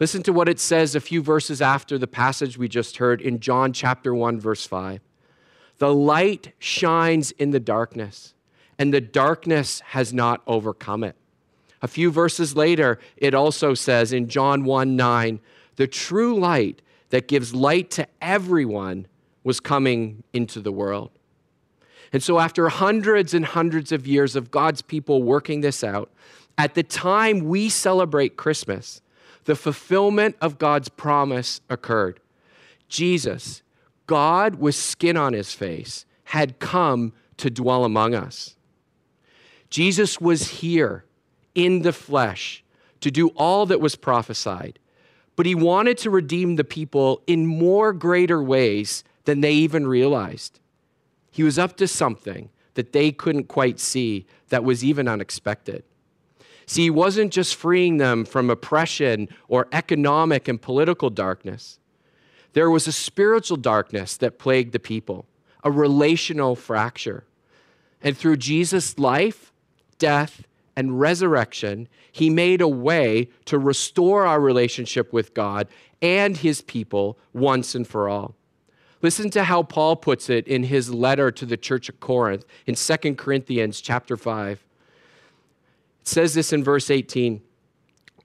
Listen 0.00 0.22
to 0.22 0.32
what 0.32 0.48
it 0.48 0.58
says 0.58 0.94
a 0.94 1.00
few 1.00 1.22
verses 1.22 1.60
after 1.60 1.98
the 1.98 2.06
passage 2.06 2.56
we 2.56 2.68
just 2.68 2.96
heard 2.96 3.20
in 3.20 3.40
John 3.40 3.72
chapter 3.72 4.14
1 4.14 4.40
verse 4.40 4.66
5. 4.66 5.00
The 5.78 5.94
light 5.94 6.52
shines 6.58 7.32
in 7.32 7.50
the 7.50 7.60
darkness, 7.60 8.34
and 8.78 8.92
the 8.92 9.00
darkness 9.00 9.80
has 9.80 10.12
not 10.12 10.42
overcome 10.46 11.04
it. 11.04 11.16
A 11.82 11.88
few 11.88 12.10
verses 12.10 12.56
later, 12.56 12.98
it 13.16 13.34
also 13.34 13.74
says 13.74 14.12
in 14.12 14.28
John 14.28 14.64
1 14.64 14.96
9, 14.96 15.40
the 15.76 15.86
true 15.86 16.38
light 16.38 16.80
that 17.10 17.28
gives 17.28 17.54
light 17.54 17.90
to 17.92 18.06
everyone 18.20 19.06
was 19.42 19.60
coming 19.60 20.22
into 20.32 20.60
the 20.60 20.72
world. 20.72 21.10
And 22.12 22.22
so, 22.22 22.38
after 22.38 22.68
hundreds 22.68 23.34
and 23.34 23.44
hundreds 23.44 23.92
of 23.92 24.06
years 24.06 24.36
of 24.36 24.50
God's 24.50 24.82
people 24.82 25.22
working 25.22 25.60
this 25.60 25.82
out, 25.84 26.10
at 26.56 26.74
the 26.74 26.82
time 26.82 27.40
we 27.40 27.68
celebrate 27.68 28.36
Christmas, 28.36 29.02
the 29.44 29.56
fulfillment 29.56 30.36
of 30.40 30.58
God's 30.58 30.88
promise 30.88 31.60
occurred. 31.68 32.20
Jesus, 32.88 33.62
God 34.06 34.56
with 34.56 34.74
skin 34.74 35.16
on 35.16 35.32
his 35.32 35.52
face, 35.52 36.06
had 36.24 36.58
come 36.58 37.12
to 37.38 37.50
dwell 37.50 37.84
among 37.84 38.14
us. 38.14 38.56
Jesus 39.70 40.20
was 40.20 40.48
here 40.48 41.04
in 41.54 41.82
the 41.82 41.92
flesh 41.92 42.62
to 43.00 43.10
do 43.10 43.28
all 43.30 43.66
that 43.66 43.80
was 43.80 43.96
prophesied, 43.96 44.78
but 45.36 45.46
he 45.46 45.54
wanted 45.54 45.98
to 45.98 46.10
redeem 46.10 46.56
the 46.56 46.64
people 46.64 47.22
in 47.26 47.46
more 47.46 47.92
greater 47.92 48.42
ways 48.42 49.04
than 49.24 49.40
they 49.40 49.52
even 49.52 49.86
realized. 49.86 50.60
He 51.30 51.42
was 51.42 51.58
up 51.58 51.76
to 51.78 51.88
something 51.88 52.50
that 52.74 52.92
they 52.92 53.10
couldn't 53.10 53.48
quite 53.48 53.80
see 53.80 54.26
that 54.48 54.64
was 54.64 54.84
even 54.84 55.08
unexpected. 55.08 55.84
See, 56.66 56.84
he 56.84 56.90
wasn't 56.90 57.32
just 57.32 57.54
freeing 57.54 57.98
them 57.98 58.24
from 58.24 58.50
oppression 58.50 59.28
or 59.48 59.68
economic 59.72 60.48
and 60.48 60.60
political 60.60 61.10
darkness. 61.10 61.78
There 62.52 62.70
was 62.70 62.86
a 62.86 62.92
spiritual 62.92 63.56
darkness 63.56 64.16
that 64.18 64.38
plagued 64.38 64.72
the 64.72 64.78
people, 64.78 65.26
a 65.62 65.70
relational 65.70 66.56
fracture. 66.56 67.24
And 68.00 68.16
through 68.16 68.36
Jesus' 68.36 68.98
life, 68.98 69.52
death, 70.04 70.42
and 70.76 71.00
resurrection, 71.00 71.88
he 72.12 72.28
made 72.28 72.60
a 72.60 72.68
way 72.68 73.26
to 73.46 73.58
restore 73.58 74.26
our 74.26 74.38
relationship 74.38 75.14
with 75.14 75.32
God 75.32 75.66
and 76.02 76.36
his 76.36 76.60
people 76.60 77.16
once 77.32 77.74
and 77.74 77.88
for 77.88 78.06
all. 78.06 78.34
Listen 79.00 79.30
to 79.30 79.44
how 79.44 79.62
Paul 79.62 79.96
puts 79.96 80.28
it 80.28 80.46
in 80.46 80.64
his 80.64 80.92
letter 80.92 81.30
to 81.30 81.46
the 81.46 81.56
church 81.56 81.88
of 81.88 82.00
Corinth 82.00 82.44
in 82.66 82.74
2 82.74 83.14
Corinthians 83.14 83.80
chapter 83.80 84.14
5. 84.14 84.62
It 86.02 86.06
says 86.06 86.34
this 86.34 86.52
in 86.52 86.62
verse 86.62 86.90
18 86.90 87.40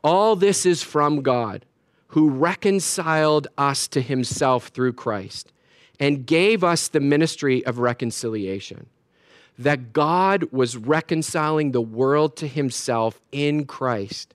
All 0.03 0.35
this 0.35 0.65
is 0.65 0.83
from 0.83 1.21
God, 1.21 1.63
who 2.07 2.29
reconciled 2.29 3.47
us 3.57 3.87
to 3.87 4.01
himself 4.01 4.67
through 4.67 4.93
Christ 4.93 5.53
and 5.97 6.25
gave 6.25 6.61
us 6.61 6.89
the 6.89 6.99
ministry 6.99 7.65
of 7.65 7.79
reconciliation. 7.79 8.87
That 9.59 9.93
God 9.93 10.51
was 10.51 10.75
reconciling 10.75 11.71
the 11.71 11.81
world 11.81 12.35
to 12.37 12.47
himself 12.47 13.21
in 13.31 13.65
Christ, 13.65 14.33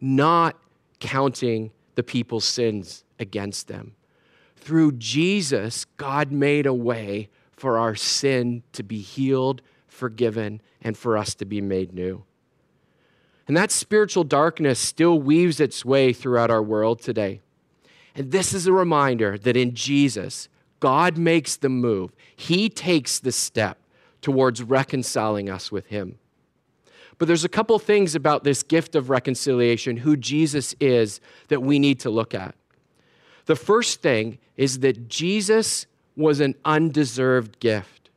not 0.00 0.56
counting 0.98 1.70
the 1.94 2.02
people's 2.02 2.44
sins 2.44 3.04
against 3.20 3.68
them. 3.68 3.94
Through 4.56 4.92
Jesus, 4.92 5.84
God 5.96 6.32
made 6.32 6.66
a 6.66 6.74
way 6.74 7.28
for 7.52 7.78
our 7.78 7.94
sin 7.94 8.62
to 8.72 8.82
be 8.82 9.00
healed, 9.00 9.60
forgiven, 9.88 10.60
and 10.80 10.96
for 10.96 11.16
us 11.18 11.34
to 11.34 11.44
be 11.44 11.60
made 11.60 11.92
new. 11.92 12.24
And 13.46 13.56
that 13.56 13.70
spiritual 13.70 14.24
darkness 14.24 14.78
still 14.78 15.18
weaves 15.18 15.60
its 15.60 15.84
way 15.84 16.12
throughout 16.12 16.50
our 16.50 16.62
world 16.62 17.00
today. 17.00 17.40
And 18.14 18.30
this 18.30 18.54
is 18.54 18.66
a 18.66 18.72
reminder 18.72 19.36
that 19.38 19.56
in 19.56 19.74
Jesus, 19.74 20.48
God 20.80 21.16
makes 21.18 21.56
the 21.56 21.68
move, 21.68 22.12
He 22.34 22.68
takes 22.68 23.18
the 23.18 23.32
step 23.32 23.78
towards 24.22 24.62
reconciling 24.62 25.50
us 25.50 25.70
with 25.70 25.86
Him. 25.86 26.18
But 27.18 27.28
there's 27.28 27.44
a 27.44 27.48
couple 27.48 27.78
things 27.78 28.14
about 28.14 28.42
this 28.42 28.62
gift 28.62 28.94
of 28.94 29.10
reconciliation, 29.10 29.98
who 29.98 30.16
Jesus 30.16 30.74
is, 30.80 31.20
that 31.48 31.62
we 31.62 31.78
need 31.78 32.00
to 32.00 32.10
look 32.10 32.34
at. 32.34 32.54
The 33.44 33.56
first 33.56 34.00
thing 34.00 34.38
is 34.56 34.80
that 34.80 35.08
Jesus 35.08 35.86
was 36.16 36.40
an 36.40 36.54
undeserved 36.64 37.60
gift. 37.60 38.10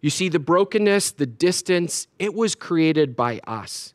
You 0.00 0.10
see, 0.10 0.28
the 0.28 0.38
brokenness, 0.38 1.12
the 1.12 1.26
distance, 1.26 2.06
it 2.18 2.34
was 2.34 2.54
created 2.54 3.14
by 3.14 3.40
us. 3.46 3.94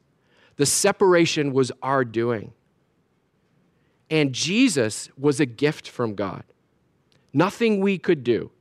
The 0.56 0.66
separation 0.66 1.52
was 1.52 1.72
our 1.82 2.06
doing. 2.06 2.54
And 4.10 4.34
Jesus 4.34 5.10
was 5.18 5.40
a 5.40 5.46
gift 5.46 5.90
from 5.90 6.14
God. 6.14 6.44
Nothing 7.34 7.82
we 7.82 7.98
could 7.98 8.24
do. 8.24 8.52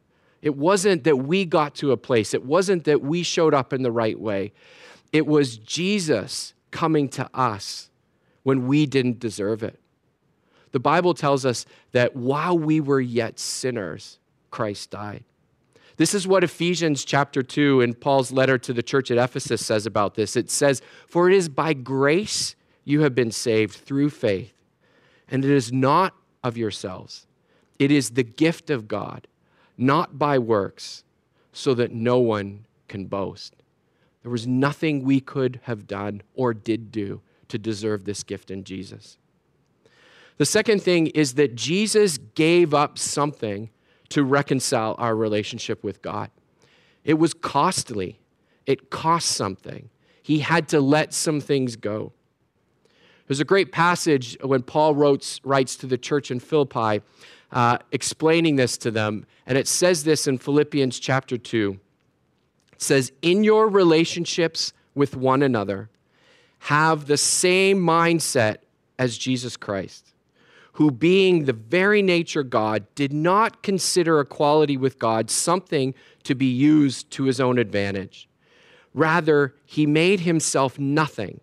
It 0.44 0.56
wasn't 0.56 1.04
that 1.04 1.16
we 1.16 1.46
got 1.46 1.74
to 1.76 1.90
a 1.90 1.96
place, 1.96 2.34
it 2.34 2.44
wasn't 2.44 2.84
that 2.84 3.00
we 3.00 3.22
showed 3.22 3.54
up 3.54 3.72
in 3.72 3.82
the 3.82 3.90
right 3.90 4.20
way. 4.20 4.52
It 5.10 5.26
was 5.26 5.56
Jesus 5.56 6.52
coming 6.70 7.08
to 7.10 7.28
us 7.32 7.88
when 8.42 8.66
we 8.66 8.84
didn't 8.84 9.18
deserve 9.18 9.62
it. 9.62 9.80
The 10.72 10.80
Bible 10.80 11.14
tells 11.14 11.46
us 11.46 11.64
that 11.92 12.14
while 12.14 12.58
we 12.58 12.78
were 12.78 13.00
yet 13.00 13.38
sinners, 13.38 14.18
Christ 14.50 14.90
died. 14.90 15.24
This 15.96 16.12
is 16.12 16.26
what 16.26 16.44
Ephesians 16.44 17.06
chapter 17.06 17.42
2 17.42 17.80
in 17.80 17.94
Paul's 17.94 18.30
letter 18.30 18.58
to 18.58 18.72
the 18.74 18.82
church 18.82 19.10
at 19.10 19.16
Ephesus 19.16 19.64
says 19.64 19.86
about 19.86 20.14
this. 20.14 20.36
It 20.36 20.50
says, 20.50 20.82
For 21.06 21.30
it 21.30 21.34
is 21.34 21.48
by 21.48 21.72
grace 21.72 22.54
you 22.84 23.00
have 23.00 23.14
been 23.14 23.30
saved 23.30 23.76
through 23.76 24.10
faith, 24.10 24.52
and 25.28 25.42
it 25.42 25.50
is 25.50 25.72
not 25.72 26.14
of 26.42 26.58
yourselves. 26.58 27.26
It 27.78 27.90
is 27.90 28.10
the 28.10 28.24
gift 28.24 28.68
of 28.68 28.88
God, 28.88 29.26
not 29.76 30.18
by 30.18 30.38
works, 30.38 31.04
so 31.52 31.74
that 31.74 31.92
no 31.92 32.18
one 32.18 32.66
can 32.88 33.06
boast. 33.06 33.54
There 34.22 34.30
was 34.30 34.46
nothing 34.46 35.04
we 35.04 35.20
could 35.20 35.60
have 35.64 35.86
done 35.86 36.22
or 36.34 36.54
did 36.54 36.90
do 36.90 37.20
to 37.48 37.58
deserve 37.58 38.04
this 38.04 38.22
gift 38.22 38.50
in 38.50 38.64
Jesus. 38.64 39.18
The 40.38 40.46
second 40.46 40.82
thing 40.82 41.08
is 41.08 41.34
that 41.34 41.54
Jesus 41.54 42.18
gave 42.18 42.74
up 42.74 42.98
something 42.98 43.70
to 44.08 44.24
reconcile 44.24 44.94
our 44.98 45.14
relationship 45.14 45.84
with 45.84 46.02
God. 46.02 46.30
It 47.04 47.14
was 47.14 47.34
costly, 47.34 48.18
it 48.66 48.90
cost 48.90 49.28
something. 49.28 49.90
He 50.22 50.40
had 50.40 50.68
to 50.68 50.80
let 50.80 51.12
some 51.12 51.40
things 51.40 51.76
go. 51.76 52.12
There's 53.26 53.40
a 53.40 53.44
great 53.44 53.72
passage 53.72 54.36
when 54.42 54.62
Paul 54.62 54.94
wrote, 54.94 55.40
writes 55.44 55.76
to 55.76 55.86
the 55.86 55.98
church 55.98 56.30
in 56.30 56.40
Philippi, 56.40 57.02
uh, 57.54 57.78
explaining 57.92 58.56
this 58.56 58.76
to 58.78 58.90
them. 58.90 59.24
And 59.46 59.56
it 59.56 59.66
says 59.66 60.04
this 60.04 60.26
in 60.26 60.36
Philippians 60.36 60.98
chapter 60.98 61.38
2. 61.38 61.80
It 62.74 62.82
says, 62.82 63.12
In 63.22 63.44
your 63.44 63.68
relationships 63.68 64.74
with 64.94 65.16
one 65.16 65.42
another, 65.42 65.88
have 66.58 67.06
the 67.06 67.16
same 67.16 67.78
mindset 67.78 68.58
as 68.98 69.16
Jesus 69.16 69.56
Christ 69.56 70.14
who, 70.74 70.90
being 70.90 71.44
the 71.44 71.52
very 71.52 72.02
nature 72.02 72.42
God, 72.42 72.86
did 72.94 73.12
not 73.12 73.62
consider 73.62 74.20
equality 74.20 74.76
with 74.76 74.98
God 74.98 75.30
something 75.30 75.94
to 76.24 76.34
be 76.34 76.46
used 76.46 77.10
to 77.12 77.24
his 77.24 77.40
own 77.40 77.58
advantage. 77.58 78.28
Rather, 78.92 79.54
he 79.64 79.86
made 79.86 80.20
himself 80.20 80.78
nothing 80.78 81.40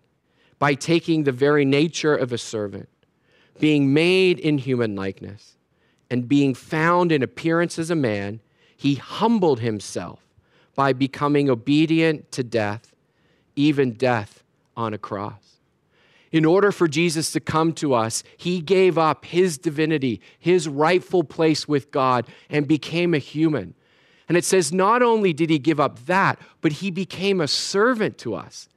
by 0.58 0.74
taking 0.74 1.24
the 1.24 1.32
very 1.32 1.64
nature 1.64 2.14
of 2.14 2.30
a 2.30 2.38
servant, 2.38 2.88
being 3.58 3.92
made 3.94 4.38
in 4.38 4.58
human 4.58 4.94
likeness, 4.94 5.56
and 6.12 6.28
being 6.28 6.52
found 6.52 7.10
in 7.10 7.22
appearance 7.22 7.78
as 7.78 7.88
a 7.88 7.94
man, 7.94 8.38
he 8.76 8.96
humbled 8.96 9.60
himself 9.60 10.20
by 10.74 10.92
becoming 10.92 11.48
obedient 11.48 12.30
to 12.32 12.44
death, 12.44 12.94
even 13.56 13.94
death 13.94 14.44
on 14.76 14.92
a 14.92 14.98
cross. 14.98 15.56
In 16.30 16.44
order 16.44 16.70
for 16.70 16.86
Jesus 16.86 17.32
to 17.32 17.40
come 17.40 17.72
to 17.72 17.94
us, 17.94 18.22
he 18.36 18.60
gave 18.60 18.98
up 18.98 19.24
his 19.24 19.56
divinity, 19.56 20.20
his 20.38 20.68
rightful 20.68 21.24
place 21.24 21.66
with 21.66 21.90
God, 21.90 22.26
and 22.50 22.68
became 22.68 23.14
a 23.14 23.18
human. 23.18 23.72
And 24.28 24.36
it 24.36 24.44
says 24.44 24.70
not 24.70 25.00
only 25.00 25.32
did 25.32 25.48
he 25.48 25.58
give 25.58 25.80
up 25.80 26.04
that, 26.04 26.38
but 26.60 26.72
he 26.72 26.90
became 26.90 27.40
a 27.40 27.48
servant 27.48 28.18
to 28.18 28.34
us. 28.34 28.68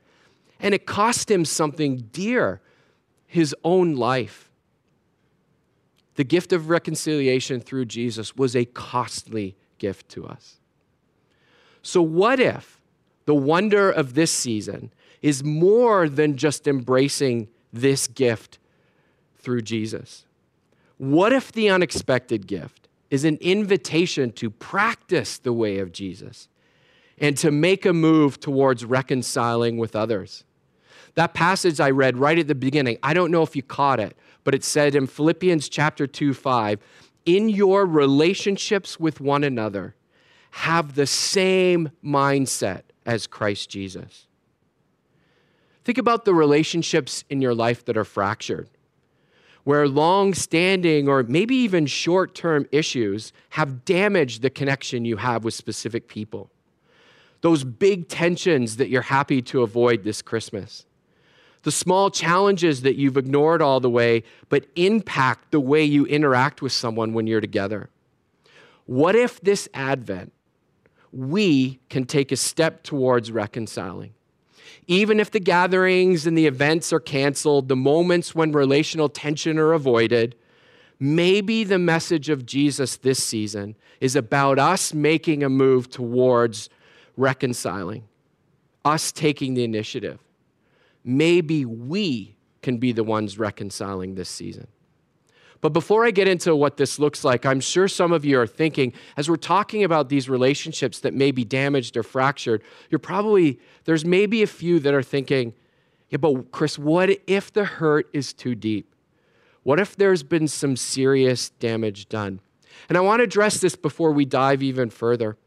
And 0.57 0.73
it 0.73 0.85
cost 0.85 1.29
him 1.29 1.43
something 1.43 2.07
dear 2.13 2.61
his 3.27 3.53
own 3.65 3.95
life. 3.95 4.44
The 6.15 6.23
gift 6.23 6.53
of 6.53 6.69
reconciliation 6.69 7.59
through 7.59 7.85
Jesus 7.85 8.35
was 8.35 8.55
a 8.55 8.65
costly 8.65 9.55
gift 9.77 10.09
to 10.09 10.25
us. 10.25 10.59
So, 11.81 12.01
what 12.01 12.39
if 12.39 12.81
the 13.25 13.35
wonder 13.35 13.91
of 13.91 14.13
this 14.13 14.31
season 14.31 14.91
is 15.21 15.43
more 15.43 16.07
than 16.07 16.37
just 16.37 16.67
embracing 16.67 17.47
this 17.73 18.07
gift 18.07 18.59
through 19.37 19.61
Jesus. 19.61 20.25
What 20.97 21.33
if 21.33 21.51
the 21.51 21.69
unexpected 21.69 22.47
gift 22.47 22.87
is 23.09 23.25
an 23.25 23.37
invitation 23.41 24.31
to 24.33 24.49
practice 24.49 25.37
the 25.37 25.53
way 25.53 25.79
of 25.79 25.91
Jesus 25.91 26.47
and 27.17 27.37
to 27.37 27.51
make 27.51 27.85
a 27.85 27.93
move 27.93 28.39
towards 28.39 28.85
reconciling 28.85 29.77
with 29.77 29.95
others? 29.95 30.43
That 31.15 31.33
passage 31.33 31.79
I 31.79 31.89
read 31.91 32.17
right 32.17 32.37
at 32.37 32.47
the 32.47 32.55
beginning, 32.55 32.97
I 33.01 33.13
don't 33.13 33.31
know 33.31 33.43
if 33.43 33.55
you 33.55 33.63
caught 33.63 33.99
it, 33.99 34.15
but 34.45 34.55
it 34.55 34.63
said 34.63 34.95
in 34.95 35.07
Philippians 35.07 35.67
chapter 35.67 36.07
2 36.07 36.33
5, 36.33 36.79
in 37.25 37.49
your 37.49 37.85
relationships 37.85 38.97
with 38.97 39.19
one 39.19 39.43
another, 39.43 39.95
have 40.51 40.95
the 40.95 41.07
same 41.07 41.89
mindset 42.01 42.83
as 43.05 43.27
Christ 43.27 43.69
Jesus. 43.69 44.27
Think 45.83 45.97
about 45.97 46.25
the 46.25 46.33
relationships 46.33 47.25
in 47.29 47.41
your 47.41 47.53
life 47.53 47.83
that 47.85 47.97
are 47.97 48.05
fractured, 48.05 48.69
where 49.63 49.87
long 49.87 50.33
standing 50.33 51.09
or 51.09 51.23
maybe 51.23 51.55
even 51.55 51.87
short 51.87 52.35
term 52.35 52.67
issues 52.71 53.33
have 53.49 53.83
damaged 53.83 54.43
the 54.43 54.49
connection 54.51 55.05
you 55.05 55.17
have 55.17 55.43
with 55.43 55.55
specific 55.55 56.07
people. 56.07 56.51
Those 57.41 57.63
big 57.63 58.07
tensions 58.09 58.77
that 58.77 58.89
you're 58.89 59.01
happy 59.01 59.41
to 59.43 59.63
avoid 59.63 60.03
this 60.03 60.21
Christmas 60.21 60.85
the 61.65 61.71
small 61.71 62.11
challenges 62.11 62.83
that 62.83 62.95
you've 62.95 63.17
ignored 63.17 63.59
all 63.59 63.79
the 63.79 63.89
way, 63.89 64.21
but 64.49 64.67
impact 64.75 65.49
the 65.49 65.59
way 65.59 65.83
you 65.83 66.05
interact 66.05 66.61
with 66.61 66.71
someone 66.71 67.11
when 67.11 67.25
you're 67.25 67.41
together. 67.41 67.89
What 68.85 69.15
if 69.15 69.41
this 69.41 69.67
Advent, 69.73 70.31
we 71.11 71.79
can 71.89 72.05
take 72.05 72.31
a 72.31 72.35
step 72.35 72.83
towards 72.83 73.31
reconciling? 73.31 74.13
Even 74.85 75.19
if 75.19 75.31
the 75.31 75.39
gatherings 75.39 76.27
and 76.27 76.37
the 76.37 76.45
events 76.45 76.93
are 76.93 76.99
canceled, 76.99 77.67
the 77.67 77.75
moments 77.75 78.35
when 78.35 78.51
relational 78.51 79.09
tension 79.09 79.57
are 79.57 79.73
avoided, 79.73 80.35
maybe 80.99 81.63
the 81.63 81.79
message 81.79 82.29
of 82.29 82.45
Jesus 82.45 82.97
this 82.97 83.23
season 83.23 83.75
is 83.99 84.15
about 84.15 84.59
us 84.59 84.93
making 84.93 85.41
a 85.41 85.49
move 85.49 85.89
towards 85.89 86.69
reconciling, 87.17 88.03
us 88.85 89.11
taking 89.11 89.55
the 89.55 89.63
initiative 89.63 90.19
maybe 91.05 91.63
we 91.63 92.35
can 92.61 92.77
be 92.77 92.91
the 92.91 93.03
ones 93.03 93.37
reconciling 93.37 94.15
this 94.15 94.27
season. 94.27 94.67
But 95.61 95.69
before 95.73 96.05
I 96.05 96.11
get 96.11 96.27
into 96.27 96.55
what 96.55 96.77
this 96.77 96.99
looks 96.99 97.23
like, 97.23 97.45
I'm 97.45 97.59
sure 97.59 97.87
some 97.87 98.11
of 98.11 98.25
you 98.25 98.39
are 98.39 98.47
thinking, 98.47 98.93
as 99.15 99.29
we're 99.29 99.35
talking 99.35 99.83
about 99.83 100.09
these 100.09 100.29
relationships 100.29 100.99
that 100.99 101.13
may 101.13 101.31
be 101.31 101.43
damaged 101.43 101.95
or 101.95 102.03
fractured, 102.03 102.61
you're 102.89 102.99
probably, 102.99 103.59
there's 103.85 104.03
maybe 104.03 104.43
a 104.43 104.47
few 104.47 104.79
that 104.81 104.93
are 104.93 105.01
thinking, 105.01 105.53
yeah, 106.09 106.17
but 106.17 106.51
Chris, 106.51 106.77
what 106.77 107.09
if 107.25 107.51
the 107.51 107.65
hurt 107.65 108.09
is 108.13 108.33
too 108.33 108.53
deep? 108.53 108.93
What 109.63 109.79
if 109.79 109.95
there's 109.95 110.21
been 110.21 110.47
some 110.47 110.75
serious 110.75 111.49
damage 111.49 112.09
done? 112.09 112.41
And 112.89 112.97
I 112.97 113.01
want 113.01 113.21
to 113.21 113.23
address 113.23 113.59
this 113.59 113.75
before 113.75 114.11
we 114.11 114.25
dive 114.25 114.61
even 114.61 114.89
further. 114.89 115.37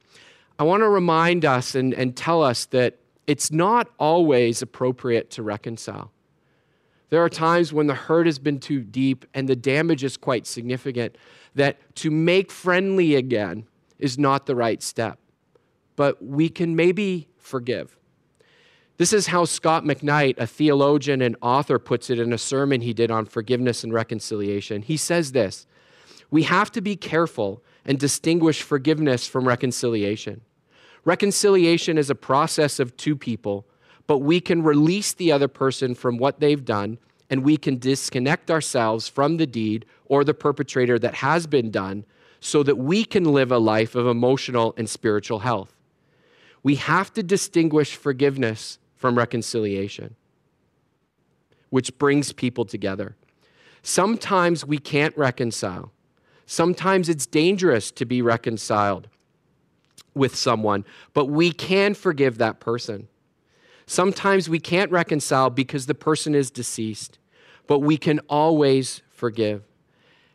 I 0.59 0.65
want 0.65 0.81
to 0.83 0.89
remind 0.89 1.45
us 1.45 1.77
and, 1.77 1.95
and 1.95 2.17
tell 2.17 2.43
us 2.43 2.65
that 2.67 2.99
it's 3.29 3.53
not 3.53 3.91
always 3.99 4.63
appropriate 4.63 5.31
to 5.33 5.43
reconcile. 5.43 6.11
There 7.11 7.23
are 7.23 7.29
times 7.29 7.73
when 7.73 7.87
the 7.87 7.95
hurt 7.95 8.27
has 8.27 8.39
been 8.39 8.59
too 8.59 8.81
deep 8.81 9.27
and 9.35 9.47
the 9.47 9.55
damage 9.55 10.03
is 10.03 10.17
quite 10.17 10.47
significant 10.47 11.17
that 11.55 11.95
to 11.97 12.11
make 12.11 12.51
friendly 12.51 13.15
again 13.15 13.67
is 13.99 14.19
not 14.19 14.47
the 14.47 14.57
right 14.57 14.83
step. 14.83 15.19
But 15.95 16.25
we 16.25 16.49
can 16.49 16.75
maybe 16.75 17.29
forgive. 17.37 17.99
This 18.97 19.13
is 19.13 19.27
how 19.27 19.45
Scot 19.45 19.85
McKnight, 19.85 20.39
a 20.39 20.47
theologian 20.47 21.21
and 21.21 21.37
author, 21.43 21.79
puts 21.79 22.09
it 22.11 22.19
in 22.19 22.33
a 22.33 22.39
sermon 22.39 22.81
he 22.81 22.95
did 22.95 23.11
on 23.11 23.27
forgiveness 23.27 23.85
and 23.85 23.93
reconciliation. 23.93 24.83
He 24.83 24.97
says 24.97 25.33
this 25.33 25.67
We 26.31 26.45
have 26.45 26.71
to 26.73 26.81
be 26.81 26.97
careful 26.97 27.63
and 27.85 27.99
distinguish 27.99 28.63
forgiveness 28.63 29.27
from 29.29 29.47
reconciliation. 29.47 30.41
Reconciliation 31.09 31.97
is 31.97 32.11
a 32.11 32.15
process 32.15 32.79
of 32.79 32.95
two 32.99 33.17
people, 33.17 33.65
but 34.07 34.19
we 34.19 34.43
can 34.43 34.63
release 34.63 35.15
the 35.15 35.33
other 35.33 35.49
person 35.49 35.95
from 35.95 36.19
what 36.19 36.39
they've 36.39 36.67
done 36.67 36.99
and 37.31 37.43
we 37.43 37.57
can 37.57 37.79
disconnect 37.79 38.51
ourselves 38.51 39.09
from 39.09 39.39
the 39.39 39.47
deed 39.47 39.87
or 40.05 40.23
the 40.23 40.35
perpetrator 40.35 40.99
that 40.99 41.15
has 41.15 41.47
been 41.47 41.71
done 41.71 42.05
so 42.41 42.63
that 42.63 42.77
we 42.77 43.07
can 43.07 43.25
live 43.25 43.51
a 43.51 43.57
life 43.57 43.95
of 43.95 44.07
emotional 44.07 44.75
and 44.77 44.91
spiritual 44.91 45.39
health. 45.39 45.75
We 46.63 46.75
have 46.75 47.11
to 47.15 47.23
distinguish 47.23 47.97
forgiveness 47.97 48.79
from 48.95 49.17
reconciliation, 49.17 50.15
which 51.71 51.97
brings 51.97 52.35
people 52.35 52.67
together. 52.67 53.17
Sometimes 53.83 54.67
we 54.67 54.77
can't 54.77 55.17
reconcile. 55.17 55.91
Sometimes 56.45 57.09
it's 57.09 57.25
dangerous 57.25 57.91
to 57.93 58.05
be 58.05 58.21
reconciled 58.21 59.09
with 60.15 60.35
someone, 60.35 60.85
but 61.15 61.27
we 61.27 61.53
can 61.53 61.95
forgive 61.95 62.39
that 62.39 62.61
person. 62.61 63.09
Sometimes 63.87 64.49
we 64.49 64.61
can't 64.61 64.91
reconcile 64.91 65.49
because 65.49 65.87
the 65.87 65.95
person 65.95 66.35
is 66.35 66.51
deceased, 66.51 67.19
but 67.67 67.79
we 67.79 67.97
can 67.97 68.19
always 68.29 69.03
forgive. 69.11 69.63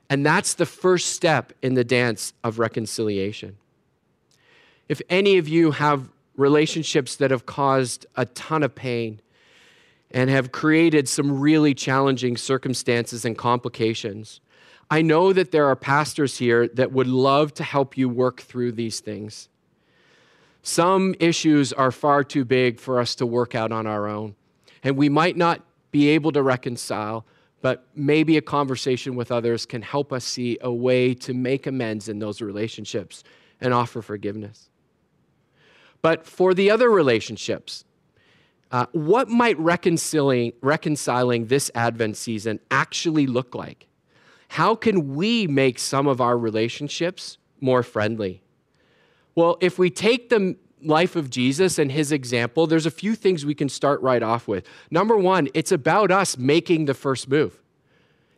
And 0.09 0.25
that's 0.25 0.55
the 0.55 0.65
first 0.65 1.09
step 1.09 1.53
in 1.62 1.73
the 1.75 1.83
dance 1.83 2.33
of 2.43 2.59
reconciliation. 2.59 3.57
If 4.89 5.01
any 5.09 5.38
of 5.38 5.47
you 5.47 5.71
have 5.71 6.09
relationships 6.36 7.15
that 7.17 7.31
have 7.31 7.45
caused 7.45 8.05
a 8.15 8.25
ton 8.25 8.63
of 8.63 8.75
pain 8.75 9.21
and 10.12 10.29
have 10.29 10.51
created 10.51 11.07
some 11.07 11.39
really 11.39 11.73
challenging 11.73 12.38
circumstances 12.38 13.23
and 13.25 13.38
complications, 13.38 14.41
I 14.89 15.01
know 15.01 15.33
that 15.33 15.51
there 15.51 15.67
are 15.67 15.75
pastors 15.75 16.38
here 16.38 16.67
that 16.69 16.91
would 16.91 17.07
love 17.07 17.53
to 17.55 17.63
help 17.63 17.97
you 17.97 18.09
work 18.09 18.41
through 18.41 18.73
these 18.73 18.99
things. 18.99 19.49
Some 20.63 21.13
issues 21.19 21.73
are 21.73 21.91
far 21.91 22.23
too 22.23 22.45
big 22.45 22.80
for 22.80 22.99
us 22.99 23.15
to 23.15 23.26
work 23.26 23.54
out 23.54 23.73
on 23.73 23.86
our 23.86 24.08
own. 24.08 24.36
And 24.82 24.95
we 24.95 25.10
might 25.10 25.36
not 25.36 25.62
be 25.91 26.10
able 26.10 26.32
to 26.32 26.41
reconcile, 26.41 27.26
but 27.62 27.86
maybe 27.95 28.38
a 28.38 28.41
conversation 28.41 29.15
with 29.15 29.32
others 29.32 29.65
can 29.65 29.82
help 29.82 30.13
us 30.13 30.23
see 30.23 30.58
a 30.62 30.71
way 30.71 31.13
to 31.15 31.34
make 31.34 31.67
amends 31.67 32.08
in 32.08 32.19
those 32.19 32.41
relationships 32.41 33.23
and 33.60 33.73
offer 33.73 34.02
forgiveness. 34.02 34.69
But 36.02 36.26
for 36.26 36.54
the 36.54 36.71
other 36.71 36.89
relationships, 36.89 37.84
uh, 38.71 38.86
what 38.93 39.28
might 39.28 39.60
reconciling, 39.60 40.54
reconciling 40.62 41.47
this 41.47 41.71
Advent 41.76 42.15
season 42.17 42.60
actually 42.71 43.28
look 43.28 43.54
like? 43.54 43.88
How 44.47 44.76
can 44.76 45.13
we 45.13 45.45
make 45.45 45.78
some 45.78 46.08
of 46.08 46.21
our 46.21 46.38
relationships 46.38 47.38
more 47.60 47.84
friendly? 47.84 48.42
Well, 49.35 49.57
if 49.61 49.79
we 49.79 49.89
take 49.89 50.29
the 50.29 50.55
life 50.81 51.15
of 51.15 51.29
Jesus 51.29 51.79
and 51.79 51.91
his 51.91 52.11
example, 52.11 52.67
there's 52.67 52.85
a 52.85 52.91
few 52.91 53.15
things 53.15 53.45
we 53.45 53.55
can 53.55 53.69
start 53.69 54.01
right 54.01 54.21
off 54.21 54.47
with. 54.47 54.67
Number 54.91 55.17
one, 55.17 55.49
it's 55.53 55.71
about 55.71 56.11
us 56.11 56.37
making 56.37 56.85
the 56.85 56.93
first 56.93 57.29
move. 57.29 57.61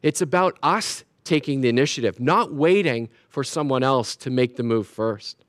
It's 0.01 0.21
about 0.21 0.57
us 0.61 1.03
taking 1.23 1.61
the 1.61 1.69
initiative, 1.69 2.19
not 2.19 2.53
waiting 2.53 3.09
for 3.27 3.43
someone 3.43 3.83
else 3.83 4.15
to 4.17 4.29
make 4.29 4.55
the 4.55 4.63
move 4.63 4.87
first. 4.87 5.43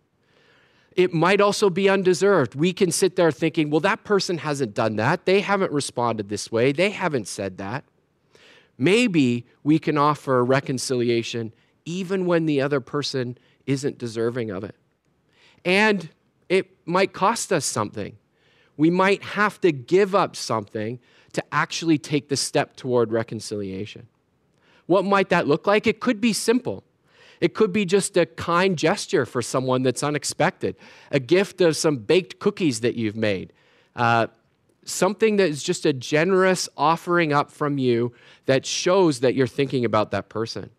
It 0.93 1.13
might 1.13 1.43
also 1.43 1.69
be 1.69 1.91
undeserved. 1.91 2.55
We 2.55 2.73
can 2.73 2.91
sit 2.91 3.17
there 3.17 3.31
thinking, 3.31 3.69
well, 3.69 3.81
that 3.81 4.03
person 4.03 4.39
hasn't 4.39 4.73
done 4.73 4.97
that. 4.97 5.27
They 5.27 5.43
haven't 5.43 5.71
responded 5.71 6.31
this 6.31 6.51
way. 6.51 6.73
They 6.73 6.91
haven't 6.91 7.29
said 7.29 7.59
that. 7.59 7.85
Maybe 8.79 9.45
we 9.63 9.79
can 9.79 9.99
offer 9.99 10.43
reconciliation 10.43 11.53
even 11.85 12.25
when 12.25 12.47
the 12.47 12.63
other 12.63 12.81
person 12.81 13.37
isn't 13.67 13.99
deserving 13.99 14.51
of 14.51 14.65
it 14.65 14.75
and 15.67 16.09
it 16.49 16.71
might 16.87 17.13
cost 17.13 17.53
us 17.53 17.67
something. 17.67 18.17
We 18.77 18.89
might 18.89 19.23
have 19.23 19.61
to 19.63 19.73
give 19.73 20.15
up 20.15 20.37
something 20.37 21.01
to 21.33 21.43
actually 21.53 21.99
take 21.99 22.29
the 22.29 22.37
step 22.37 22.77
toward 22.77 23.13
reconciliation. 23.13 24.07
What 24.87 25.05
might 25.05 25.29
that 25.31 25.49
look 25.49 25.67
like? 25.67 25.87
It 25.87 25.99
could 26.01 26.21
be 26.21 26.33
simple. 26.33 26.85
It 27.41 27.53
could 27.53 27.73
be 27.73 27.85
just 27.85 28.17
a 28.17 28.25
kind 28.25 28.79
gesture 28.79 29.27
for 29.27 29.43
someone 29.43 29.83
that's 29.83 30.03
unexpected, 30.03 30.77
a 31.11 31.19
gift 31.19 31.61
of 31.61 31.77
some 31.77 31.99
baked 31.99 32.39
cookies 32.39 32.81
that 32.81 32.95
you've 32.95 33.17
made, 33.17 33.53
uh, 33.97 34.29
something 34.85 35.37
that 35.37 35.49
is 35.49 35.63
just 35.63 35.85
a 35.85 35.93
generous 35.93 36.69
offering 36.77 37.33
up 37.33 37.51
from 37.51 37.77
you 37.77 38.15
that 38.47 38.65
shows 38.65 39.21
that 39.21 39.35
you're 39.35 39.49
thinking 39.49 39.85
about 39.85 40.13
that 40.13 40.29
person. 40.29 40.71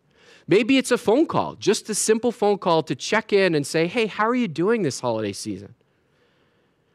Maybe 0.48 0.78
it's 0.78 0.92
a 0.92 0.98
phone 0.98 1.26
call, 1.26 1.56
just 1.56 1.90
a 1.90 1.96
simple 1.96 2.32
phone 2.32 2.58
call 2.58 2.82
to 2.84 2.96
check 2.96 3.34
in 3.34 3.54
and 3.54 3.68
say, 3.68 3.88
hey, 3.88 4.06
how 4.06 4.28
are 4.28 4.36
you 4.36 4.48
doing 4.48 4.82
this 4.82 5.00
holiday 5.02 5.34
season? 5.34 5.76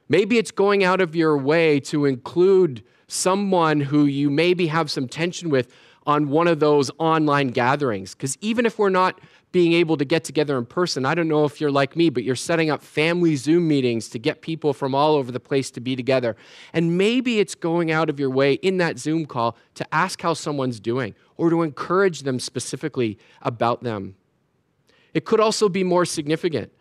Maybe 0.09 0.38
it's 0.38 0.51
going 0.51 0.85
out 0.85 1.01
of 1.01 1.15
your 1.15 1.37
way 1.37 1.81
to 1.81 2.07
include 2.07 2.83
someone 3.09 3.81
who 3.81 4.07
you 4.07 4.31
maybe 4.31 4.67
have 4.69 4.91
some 4.91 5.07
tension 5.07 5.51
with 5.51 5.73
on 6.07 6.29
one 6.29 6.49
of 6.49 6.61
those 6.61 6.91
online 6.99 7.49
gatherings. 7.49 8.15
Because 8.15 8.37
even 8.41 8.67
if 8.67 8.79
we're 8.79 8.88
not 8.88 9.21
being 9.53 9.75
able 9.75 9.99
to 9.99 10.05
get 10.05 10.25
together 10.25 10.57
in 10.57 10.65
person. 10.65 11.05
I 11.05 11.15
don't 11.15 11.29
know 11.29 11.45
if 11.45 11.61
you're 11.61 11.71
like 11.71 11.95
me, 11.95 12.09
but 12.09 12.25
you're 12.25 12.35
setting 12.35 12.71
up 12.71 12.83
family 12.83 13.37
Zoom 13.37 13.69
meetings 13.69 14.09
to 14.09 14.19
get 14.19 14.41
people 14.41 14.73
from 14.73 14.95
all 14.95 15.15
over 15.15 15.31
the 15.31 15.41
place 15.41 15.71
to 15.73 15.81
be 15.81 15.95
together. 15.95 16.37
And 16.73 16.97
maybe 16.97 17.38
it's 17.38 17.55
going 17.55 17.93
out 17.93 18.09
of 18.09 18.19
your 18.19 18.31
way 18.31 18.55
in 18.55 18.79
that 18.79 18.99
Zoom 18.99 19.27
call 19.27 19.57
to 19.75 19.95
ask 19.95 20.23
how 20.23 20.33
someone's 20.33 20.81
doing 20.81 21.15
or 21.37 21.51
to 21.51 21.62
encourage 21.62 22.21
them 22.21 22.41
specifically 22.41 23.19
about 23.43 23.83
them. 23.83 24.17
It 25.12 25.27
could 25.27 25.41
also 25.41 25.69
be 25.69 25.85
more 25.85 26.07
significant. 26.07 26.73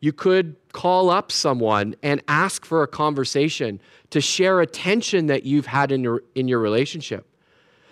You 0.00 0.12
could 0.12 0.56
call 0.72 1.08
up 1.08 1.30
someone 1.30 1.94
and 2.02 2.22
ask 2.26 2.66
for 2.66 2.82
a 2.82 2.88
conversation 2.88 3.80
to 4.10 4.20
share 4.20 4.60
a 4.60 4.66
tension 4.66 5.28
that 5.28 5.44
you've 5.44 5.66
had 5.66 5.92
in 5.92 6.02
your, 6.02 6.24
in 6.34 6.48
your 6.48 6.58
relationship. 6.58 7.26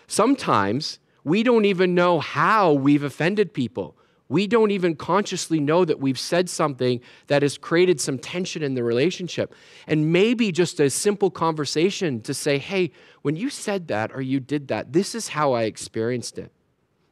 Sometimes 0.09 0.99
we 1.25 1.43
don't 1.43 1.65
even 1.65 1.95
know 1.95 2.21
how 2.21 2.73
we've 2.73 3.03
offended 3.03 3.53
people. 3.53 3.97
We 4.29 4.47
don't 4.47 4.71
even 4.71 4.97
consciously 4.97 5.61
know 5.61 5.85
that 5.85 6.01
we've 6.01 6.19
said 6.19 6.49
something 6.49 7.01
that 7.27 7.43
has 7.43 7.59
created 7.59 8.01
some 8.01 8.19
tension 8.19 8.63
in 8.63 8.75
the 8.75 8.83
relationship. 8.83 9.55
And 9.87 10.11
maybe 10.11 10.51
just 10.53 10.81
a 10.81 10.89
simple 10.89 11.31
conversation 11.31 12.23
to 12.23 12.33
say, 12.33 12.57
hey, 12.57 12.93
when 13.21 13.37
you 13.37 13.51
said 13.51 13.89
that 13.89 14.11
or 14.13 14.23
you 14.23 14.41
did 14.41 14.69
that, 14.69 14.95
this 14.95 15.15
is 15.15 15.29
how 15.29 15.53
I 15.53 15.65
experienced 15.65 16.39
it. 16.39 16.51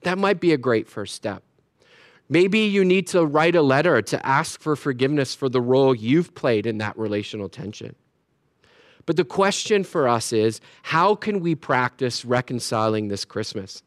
That 0.00 0.16
might 0.16 0.40
be 0.40 0.54
a 0.54 0.56
great 0.56 0.88
first 0.88 1.14
step. 1.14 1.42
Maybe 2.30 2.60
you 2.60 2.84
need 2.84 3.08
to 3.08 3.26
write 3.26 3.54
a 3.54 3.60
letter 3.60 4.00
to 4.00 4.26
ask 4.26 4.60
for 4.60 4.74
forgiveness 4.74 5.34
for 5.34 5.48
the 5.48 5.60
role 5.60 5.94
you've 5.94 6.34
played 6.34 6.64
in 6.64 6.78
that 6.78 6.96
relational 6.96 7.48
tension. 7.48 7.96
But 9.04 9.16
the 9.16 9.24
question 9.24 9.84
for 9.84 10.08
us 10.08 10.32
is 10.32 10.60
how 10.82 11.16
can 11.16 11.40
we 11.40 11.54
practice 11.54 12.24
reconciling 12.24 13.08
this 13.08 13.24
Christmas? 13.24 13.82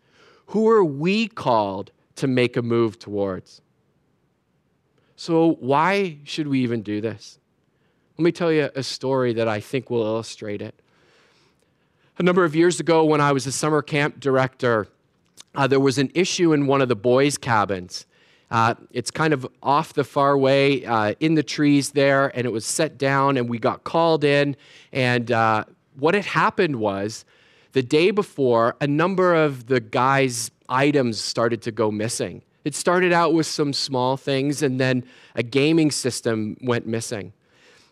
Who 0.48 0.70
are 0.70 0.84
we 0.84 1.28
called 1.28 1.92
to 2.16 2.28
make 2.28 2.58
a 2.58 2.62
move 2.62 3.00
towards? 3.00 3.62
So, 5.16 5.58
why 5.60 6.18
should 6.24 6.48
we 6.48 6.60
even 6.60 6.82
do 6.82 7.00
this? 7.00 7.40
Let 8.18 8.24
me 8.24 8.32
tell 8.32 8.52
you 8.52 8.70
a 8.76 8.84
story 8.84 9.34
that 9.34 9.48
I 9.48 9.60
think 9.60 9.90
will 9.90 10.04
illustrate 10.04 10.62
it. 10.62 10.76
A 12.18 12.24
number 12.24 12.44
of 12.44 12.56
years 12.56 12.80
ago, 12.80 13.04
when 13.06 13.22
I 13.22 13.32
was 13.32 13.48
a 13.48 13.52
summer 13.52 13.82
camp 13.82 14.20
director, 14.20 14.88
uh, 15.56 15.66
there 15.68 15.80
was 15.80 15.98
an 15.98 16.12
issue 16.14 16.54
in 16.54 16.68
one 16.68 16.82
of 16.82 16.90
the 16.90 16.96
boys' 16.96 17.38
cabins. 17.38 18.06
Uh, 18.52 18.76
it's 18.92 19.10
kind 19.10 19.34
of 19.34 19.48
off 19.64 19.94
the 19.94 20.04
far 20.04 20.38
way 20.38 20.86
uh, 20.86 21.16
in 21.20 21.34
the 21.34 21.42
trees 21.42 21.92
there, 21.92 22.28
and 22.38 22.46
it 22.46 22.52
was 22.52 22.66
set 22.66 23.00
down, 23.00 23.36
and 23.36 23.50
we 23.50 23.58
got 23.58 23.84
called 23.84 24.24
in. 24.24 24.56
And 24.92 25.32
uh, 25.32 25.66
what 25.98 26.14
had 26.14 26.26
happened 26.26 26.76
was 26.76 27.26
the 27.74 27.84
day 27.84 28.12
before, 28.12 28.76
a 28.80 28.88
number 28.88 29.34
of 29.34 29.68
the 29.68 29.80
guys' 29.80 30.52
items 30.70 31.20
started 31.20 31.62
to 31.64 31.72
go 31.72 31.92
missing. 31.92 32.44
It 32.64 32.76
started 32.76 33.12
out 33.12 33.34
with 33.34 33.46
some 33.46 33.74
small 33.74 34.16
things, 34.16 34.64
and 34.64 34.80
then 34.80 35.04
a 35.36 35.44
gaming 35.44 35.92
system 35.92 36.56
went 36.62 36.88
missing. 36.88 37.34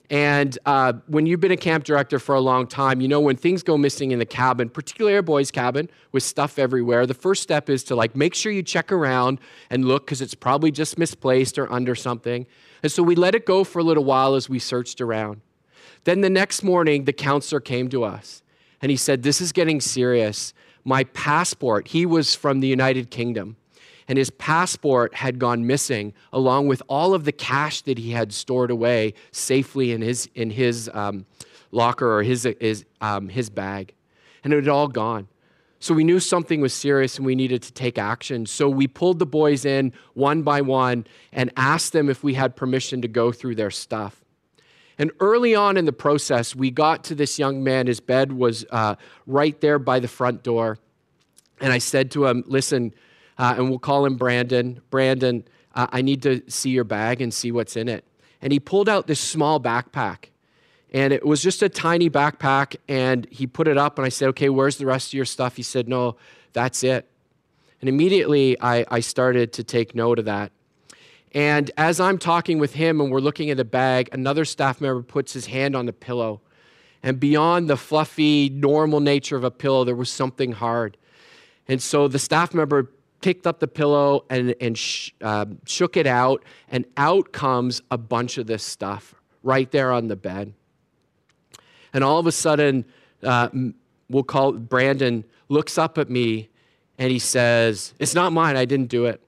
And 0.10 0.58
uh, 0.66 0.94
when 1.08 1.26
you've 1.26 1.40
been 1.40 1.52
a 1.52 1.58
camp 1.58 1.86
director 1.86 2.20
for 2.20 2.36
a 2.36 2.42
long 2.42 2.68
time, 2.68 3.00
you 3.00 3.08
know 3.08 3.22
when 3.22 3.38
things 3.38 3.64
go 3.64 3.78
missing 3.78 4.12
in 4.12 4.20
the 4.20 4.26
cabin, 4.26 4.70
particularly 4.70 5.18
a 5.18 5.24
boys' 5.24 5.52
cabin 5.52 5.90
with 6.12 6.24
stuff 6.24 6.60
everywhere, 6.60 7.06
the 7.06 7.14
first 7.14 7.42
step 7.42 7.70
is 7.70 7.84
to 7.86 7.96
like 7.96 8.14
make 8.14 8.36
sure 8.36 8.52
you 8.52 8.62
check 8.62 8.92
around 8.92 9.40
and 9.70 9.86
look 9.86 10.06
because 10.06 10.22
it's 10.22 10.36
probably 10.36 10.70
just 10.70 10.98
misplaced 10.98 11.58
or 11.58 11.72
under 11.72 11.96
something. 11.96 12.46
And 12.84 12.92
so 12.92 13.04
we 13.04 13.16
let 13.16 13.36
it 13.36 13.46
go 13.46 13.64
for 13.64 13.80
a 13.80 13.84
little 13.84 14.04
while 14.04 14.36
as 14.36 14.50
we 14.50 14.60
searched 14.60 15.00
around. 15.00 15.42
Then 16.04 16.20
the 16.20 16.30
next 16.30 16.62
morning, 16.62 17.06
the 17.06 17.14
counselor 17.14 17.62
came 17.62 17.88
to 17.90 18.04
us 18.04 18.42
and 18.82 18.92
he 18.92 18.98
said, 18.98 19.24
This 19.24 19.42
is 19.42 19.52
getting 19.52 19.82
serious. 19.82 20.54
My 20.84 21.04
passport, 21.06 21.88
he 21.90 22.06
was 22.06 22.34
from 22.34 22.60
the 22.60 22.68
United 22.68 23.12
Kingdom, 23.12 23.56
and 24.08 24.18
his 24.18 24.30
passport 24.32 25.14
had 25.16 25.38
gone 25.38 25.68
missing 25.68 26.14
along 26.34 26.68
with 26.68 26.82
all 26.88 27.14
of 27.14 27.24
the 27.24 27.32
cash 27.32 27.82
that 27.82 27.98
he 27.98 28.12
had 28.12 28.34
stored 28.34 28.72
away 28.72 29.14
safely 29.32 29.92
in 29.92 30.02
his, 30.02 30.30
in 30.34 30.50
his 30.50 30.90
um, 30.94 31.26
locker 31.72 32.12
or 32.12 32.24
his, 32.24 32.48
his, 32.60 32.86
um, 33.00 33.30
his 33.30 33.50
bag. 33.50 33.94
And 34.44 34.54
it 34.54 34.58
had 34.58 34.68
all 34.68 34.88
gone. 34.88 35.28
So 35.80 35.96
we 35.96 36.04
knew 36.04 36.20
something 36.20 36.62
was 36.62 36.74
serious 36.74 37.18
and 37.18 37.26
we 37.26 37.34
needed 37.34 37.64
to 37.64 37.74
take 37.74 37.98
action. 37.98 38.46
So 38.46 38.70
we 38.70 38.88
pulled 38.88 39.18
the 39.18 39.26
boys 39.26 39.66
in 39.66 39.94
one 40.14 40.44
by 40.44 40.62
one 40.62 41.08
and 41.32 41.52
asked 41.58 41.92
them 41.92 42.08
if 42.08 42.24
we 42.24 42.36
had 42.36 42.56
permission 42.56 43.02
to 43.02 43.08
go 43.08 43.32
through 43.32 43.56
their 43.56 43.72
stuff. 43.72 44.21
And 44.98 45.12
early 45.20 45.56
on 45.56 45.78
in 45.78 45.86
the 45.86 45.94
process, 45.94 46.56
we 46.56 46.72
got 46.72 47.04
to 47.06 47.16
this 47.16 47.40
young 47.40 47.64
man. 47.64 47.88
His 47.88 48.00
bed 48.00 48.32
was 48.32 48.66
uh, 48.72 48.96
right 49.26 49.60
there 49.62 49.80
by 49.80 50.00
the 50.00 50.08
front 50.08 50.44
door. 50.44 50.78
And 51.60 51.72
I 51.72 51.78
said 51.78 52.12
to 52.12 52.26
him, 52.26 52.44
Listen, 52.48 52.94
uh, 53.38 53.56
and 53.58 53.70
we'll 53.70 53.80
call 53.80 54.06
him 54.06 54.16
Brandon. 54.16 54.82
Brandon, 54.90 55.44
uh, 55.74 55.88
I 55.92 56.02
need 56.02 56.22
to 56.24 56.42
see 56.50 56.72
your 56.72 56.84
bag 56.84 57.22
and 57.22 57.34
see 57.34 57.52
what's 57.52 57.76
in 57.76 57.88
it. 57.88 58.06
And 58.42 58.52
he 58.52 58.60
pulled 58.60 58.90
out 58.90 59.08
this 59.08 59.20
small 59.20 59.60
backpack. 59.60 60.26
And 60.94 61.14
it 61.14 61.26
was 61.26 61.42
just 61.42 61.64
a 61.64 61.70
tiny 61.70 62.10
backpack. 62.10 62.76
And 62.88 63.28
he 63.32 63.48
put 63.48 63.68
it 63.68 63.78
up. 63.78 63.98
And 63.98 64.06
I 64.06 64.10
said, 64.10 64.30
Okay, 64.30 64.50
where's 64.50 64.78
the 64.78 64.86
rest 64.86 65.10
of 65.10 65.14
your 65.14 65.26
stuff? 65.26 65.56
He 65.56 65.64
said, 65.64 65.88
No, 65.88 66.18
that's 66.54 66.84
it. 66.84 67.08
And 67.80 67.90
immediately 67.90 68.60
I, 68.62 68.86
I 68.90 69.00
started 69.00 69.54
to 69.54 69.64
take 69.64 69.96
note 69.96 70.20
of 70.20 70.26
that. 70.26 70.52
And 71.34 71.72
as 71.78 72.00
I'm 72.00 72.18
talking 72.18 72.60
with 72.60 72.74
him 72.74 73.00
and 73.00 73.12
we're 73.12 73.20
looking 73.20 73.50
at 73.50 73.58
the 73.58 73.66
bag, 73.66 74.10
another 74.12 74.44
staff 74.46 74.82
member 74.82 75.02
puts 75.02 75.34
his 75.34 75.46
hand 75.46 75.76
on 75.76 75.86
the 75.86 75.94
pillow. 75.94 76.42
And 77.04 77.20
beyond 77.20 77.70
the 77.70 77.78
fluffy, 77.78 78.50
normal 78.50 79.00
nature 79.00 79.38
of 79.38 79.44
a 79.44 79.52
pillow, 79.52 79.84
there 79.84 79.96
was 79.96 80.12
something 80.12 80.52
hard. 80.52 80.98
And 81.68 81.82
so 81.82 82.08
the 82.08 82.20
staff 82.20 82.54
member 82.54 82.92
picked 83.22 83.48
up 83.48 83.60
the 83.60 83.68
pillow 83.68 84.26
and, 84.30 84.56
and 84.60 84.78
sh- 84.78 85.12
uh, 85.22 85.46
shook 85.66 85.96
it 85.96 86.08
out, 86.08 86.44
and 86.70 86.86
out 86.98 87.32
comes 87.32 87.82
a 87.92 87.98
bunch 87.98 88.38
of 88.38 88.48
this 88.48 88.64
stuff 88.64 89.16
right 89.44 89.72
there 89.72 89.92
on 89.92 90.08
the 90.08 90.16
bed. 90.16 90.54
And 91.94 92.04
all 92.04 92.20
of 92.20 92.28
a 92.28 92.32
sudden, 92.32 92.86
uh, 93.24 93.50
we'll 94.10 94.24
call 94.24 94.54
Brandon 94.54 95.24
looks 95.50 95.78
up 95.78 95.98
at 95.98 96.10
me 96.10 96.50
and 96.98 97.12
he 97.12 97.20
says, 97.20 97.94
It's 98.00 98.16
not 98.16 98.34
mine, 98.34 98.56
I 98.56 98.66
didn't 98.66 98.88
do 98.88 99.06
it. 99.06 99.22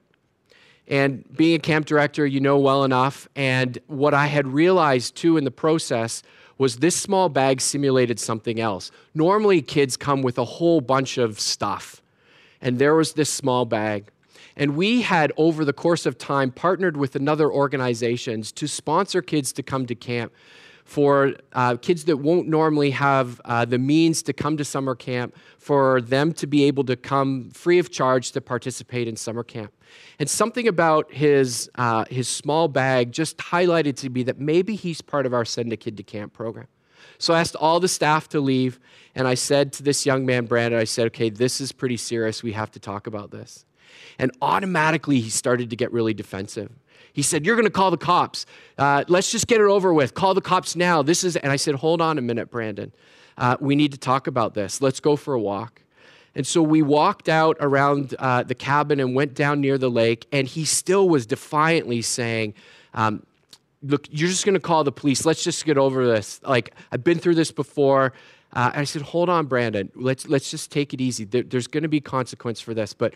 And 0.86 1.24
being 1.34 1.56
a 1.56 1.58
camp 1.58 1.86
director, 1.86 2.26
you 2.26 2.40
know 2.40 2.58
well 2.58 2.84
enough. 2.84 3.28
And 3.34 3.78
what 3.86 4.14
I 4.14 4.26
had 4.26 4.46
realized 4.46 5.16
too 5.16 5.36
in 5.36 5.44
the 5.44 5.50
process 5.50 6.22
was 6.58 6.76
this 6.76 6.96
small 6.96 7.28
bag 7.28 7.60
simulated 7.60 8.20
something 8.20 8.60
else. 8.60 8.90
Normally, 9.14 9.62
kids 9.62 9.96
come 9.96 10.22
with 10.22 10.38
a 10.38 10.44
whole 10.44 10.80
bunch 10.80 11.18
of 11.18 11.40
stuff, 11.40 12.02
and 12.60 12.78
there 12.78 12.94
was 12.94 13.14
this 13.14 13.30
small 13.30 13.64
bag. 13.64 14.10
And 14.56 14.76
we 14.76 15.02
had, 15.02 15.32
over 15.36 15.64
the 15.64 15.72
course 15.72 16.06
of 16.06 16.16
time, 16.16 16.52
partnered 16.52 16.96
with 16.96 17.16
another 17.16 17.50
organizations 17.50 18.52
to 18.52 18.68
sponsor 18.68 19.20
kids 19.20 19.52
to 19.54 19.64
come 19.64 19.86
to 19.86 19.96
camp 19.96 20.32
for 20.84 21.34
uh, 21.54 21.76
kids 21.76 22.04
that 22.04 22.18
won't 22.18 22.46
normally 22.46 22.90
have 22.90 23.40
uh, 23.44 23.64
the 23.64 23.78
means 23.78 24.22
to 24.22 24.32
come 24.32 24.56
to 24.56 24.64
summer 24.64 24.94
camp, 24.94 25.34
for 25.58 26.00
them 26.02 26.32
to 26.34 26.46
be 26.46 26.64
able 26.64 26.84
to 26.84 26.94
come 26.94 27.50
free 27.50 27.78
of 27.78 27.90
charge 27.90 28.32
to 28.32 28.40
participate 28.40 29.08
in 29.08 29.16
summer 29.16 29.42
camp. 29.42 29.72
And 30.18 30.28
something 30.28 30.68
about 30.68 31.10
his, 31.12 31.70
uh, 31.76 32.04
his 32.10 32.28
small 32.28 32.68
bag 32.68 33.12
just 33.12 33.38
highlighted 33.38 33.96
to 33.96 34.10
me 34.10 34.22
that 34.24 34.38
maybe 34.38 34.76
he's 34.76 35.00
part 35.00 35.24
of 35.24 35.32
our 35.32 35.44
Send 35.44 35.72
a 35.72 35.76
Kid 35.76 35.96
to 35.96 36.02
Camp 36.02 36.32
program. 36.32 36.66
So 37.18 37.32
I 37.32 37.40
asked 37.40 37.56
all 37.56 37.80
the 37.80 37.88
staff 37.88 38.28
to 38.30 38.40
leave, 38.40 38.78
and 39.14 39.26
I 39.26 39.34
said 39.34 39.72
to 39.74 39.82
this 39.82 40.04
young 40.04 40.26
man, 40.26 40.46
Brandon, 40.46 40.80
I 40.80 40.84
said, 40.84 41.06
okay, 41.06 41.30
this 41.30 41.60
is 41.60 41.72
pretty 41.72 41.96
serious. 41.96 42.42
We 42.42 42.52
have 42.52 42.70
to 42.72 42.80
talk 42.80 43.06
about 43.06 43.30
this. 43.30 43.64
And 44.18 44.32
automatically, 44.42 45.20
he 45.20 45.30
started 45.30 45.70
to 45.70 45.76
get 45.76 45.92
really 45.92 46.14
defensive. 46.14 46.72
He 47.14 47.22
said, 47.22 47.46
You're 47.46 47.54
going 47.54 47.64
to 47.64 47.70
call 47.70 47.90
the 47.90 47.96
cops. 47.96 48.44
Uh, 48.76 49.04
let's 49.08 49.30
just 49.30 49.46
get 49.46 49.60
it 49.60 49.66
over 49.66 49.94
with. 49.94 50.12
Call 50.12 50.34
the 50.34 50.42
cops 50.42 50.76
now. 50.76 51.00
This 51.00 51.24
is, 51.24 51.36
and 51.36 51.50
I 51.50 51.56
said, 51.56 51.76
Hold 51.76 52.02
on 52.02 52.18
a 52.18 52.20
minute, 52.20 52.50
Brandon. 52.50 52.92
Uh, 53.38 53.56
we 53.60 53.76
need 53.76 53.92
to 53.92 53.98
talk 53.98 54.26
about 54.26 54.54
this. 54.54 54.82
Let's 54.82 55.00
go 55.00 55.16
for 55.16 55.32
a 55.32 55.40
walk. 55.40 55.80
And 56.34 56.44
so 56.44 56.60
we 56.60 56.82
walked 56.82 57.28
out 57.28 57.56
around 57.60 58.16
uh, 58.18 58.42
the 58.42 58.56
cabin 58.56 58.98
and 58.98 59.14
went 59.14 59.34
down 59.34 59.60
near 59.60 59.78
the 59.78 59.90
lake, 59.90 60.26
and 60.32 60.48
he 60.48 60.64
still 60.64 61.08
was 61.08 61.24
defiantly 61.24 62.02
saying, 62.02 62.54
um, 62.92 63.24
Look, 63.80 64.08
you're 64.10 64.30
just 64.30 64.44
going 64.44 64.54
to 64.54 64.60
call 64.60 64.82
the 64.82 64.92
police. 64.92 65.24
Let's 65.24 65.44
just 65.44 65.64
get 65.64 65.78
over 65.78 66.06
this. 66.06 66.40
Like, 66.42 66.74
I've 66.90 67.04
been 67.04 67.18
through 67.18 67.36
this 67.36 67.52
before. 67.52 68.12
Uh, 68.52 68.72
I 68.74 68.84
said, 68.84 69.02
Hold 69.02 69.28
on, 69.28 69.46
Brandon. 69.46 69.92
Let's, 69.94 70.26
let's 70.26 70.50
just 70.50 70.72
take 70.72 70.92
it 70.92 71.00
easy. 71.00 71.24
There, 71.24 71.44
there's 71.44 71.68
going 71.68 71.84
to 71.84 71.88
be 71.88 72.00
consequence 72.00 72.60
for 72.60 72.74
this, 72.74 72.92
but 72.92 73.14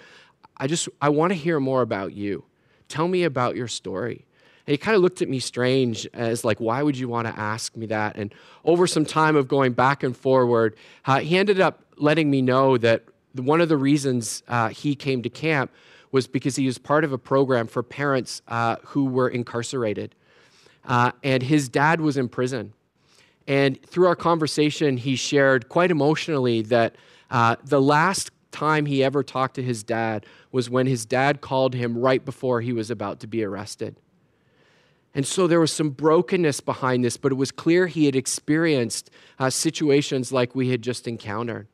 I 0.56 0.68
just, 0.68 0.88
I 1.02 1.08
want 1.08 1.32
to 1.32 1.34
hear 1.36 1.58
more 1.58 1.82
about 1.82 2.12
you. 2.12 2.44
Tell 2.88 3.08
me 3.08 3.24
about 3.24 3.56
your 3.56 3.68
story. 3.68 4.24
And 4.66 4.72
he 4.72 4.78
kind 4.78 4.94
of 4.94 5.02
looked 5.02 5.22
at 5.22 5.28
me 5.28 5.38
strange 5.38 6.06
as 6.12 6.44
like, 6.44 6.58
why 6.60 6.82
would 6.82 6.96
you 6.96 7.08
want 7.08 7.26
to 7.26 7.38
ask 7.38 7.76
me 7.76 7.86
that? 7.86 8.16
And 8.16 8.34
over 8.64 8.86
some 8.86 9.04
time 9.04 9.36
of 9.36 9.48
going 9.48 9.72
back 9.72 10.02
and 10.02 10.16
forward, 10.16 10.76
uh, 11.06 11.20
he 11.20 11.38
ended 11.38 11.60
up 11.60 11.84
letting 11.96 12.30
me 12.30 12.42
know 12.42 12.76
that 12.78 13.04
one 13.34 13.60
of 13.60 13.68
the 13.68 13.76
reasons 13.76 14.42
uh, 14.48 14.68
he 14.68 14.94
came 14.94 15.22
to 15.22 15.30
camp 15.30 15.70
was 16.12 16.26
because 16.26 16.56
he 16.56 16.66
was 16.66 16.78
part 16.78 17.04
of 17.04 17.12
a 17.12 17.18
program 17.18 17.66
for 17.66 17.82
parents 17.82 18.42
uh, 18.48 18.76
who 18.84 19.06
were 19.06 19.28
incarcerated. 19.28 20.14
Uh, 20.84 21.12
and 21.22 21.42
his 21.42 21.68
dad 21.68 22.00
was 22.00 22.16
in 22.16 22.28
prison. 22.28 22.72
And 23.46 23.82
through 23.82 24.06
our 24.06 24.16
conversation, 24.16 24.96
he 24.96 25.16
shared 25.16 25.68
quite 25.68 25.90
emotionally 25.90 26.62
that 26.62 26.96
uh, 27.30 27.56
the 27.64 27.80
last 27.80 28.30
time 28.50 28.86
he 28.86 29.02
ever 29.04 29.22
talked 29.22 29.54
to 29.56 29.62
his 29.62 29.82
dad 29.82 30.26
was 30.50 30.70
when 30.70 30.86
his 30.86 31.04
dad 31.04 31.40
called 31.40 31.74
him 31.74 31.98
right 31.98 32.24
before 32.24 32.60
he 32.60 32.72
was 32.72 32.90
about 32.90 33.20
to 33.20 33.26
be 33.26 33.44
arrested. 33.44 33.96
And 35.14 35.26
so 35.26 35.46
there 35.46 35.60
was 35.60 35.72
some 35.72 35.90
brokenness 35.90 36.60
behind 36.60 37.04
this, 37.04 37.16
but 37.16 37.32
it 37.32 37.36
was 37.36 37.50
clear 37.50 37.86
he 37.86 38.06
had 38.06 38.14
experienced 38.14 39.10
uh, 39.38 39.50
situations 39.50 40.32
like 40.32 40.54
we 40.54 40.70
had 40.70 40.82
just 40.82 41.08
encountered. 41.08 41.66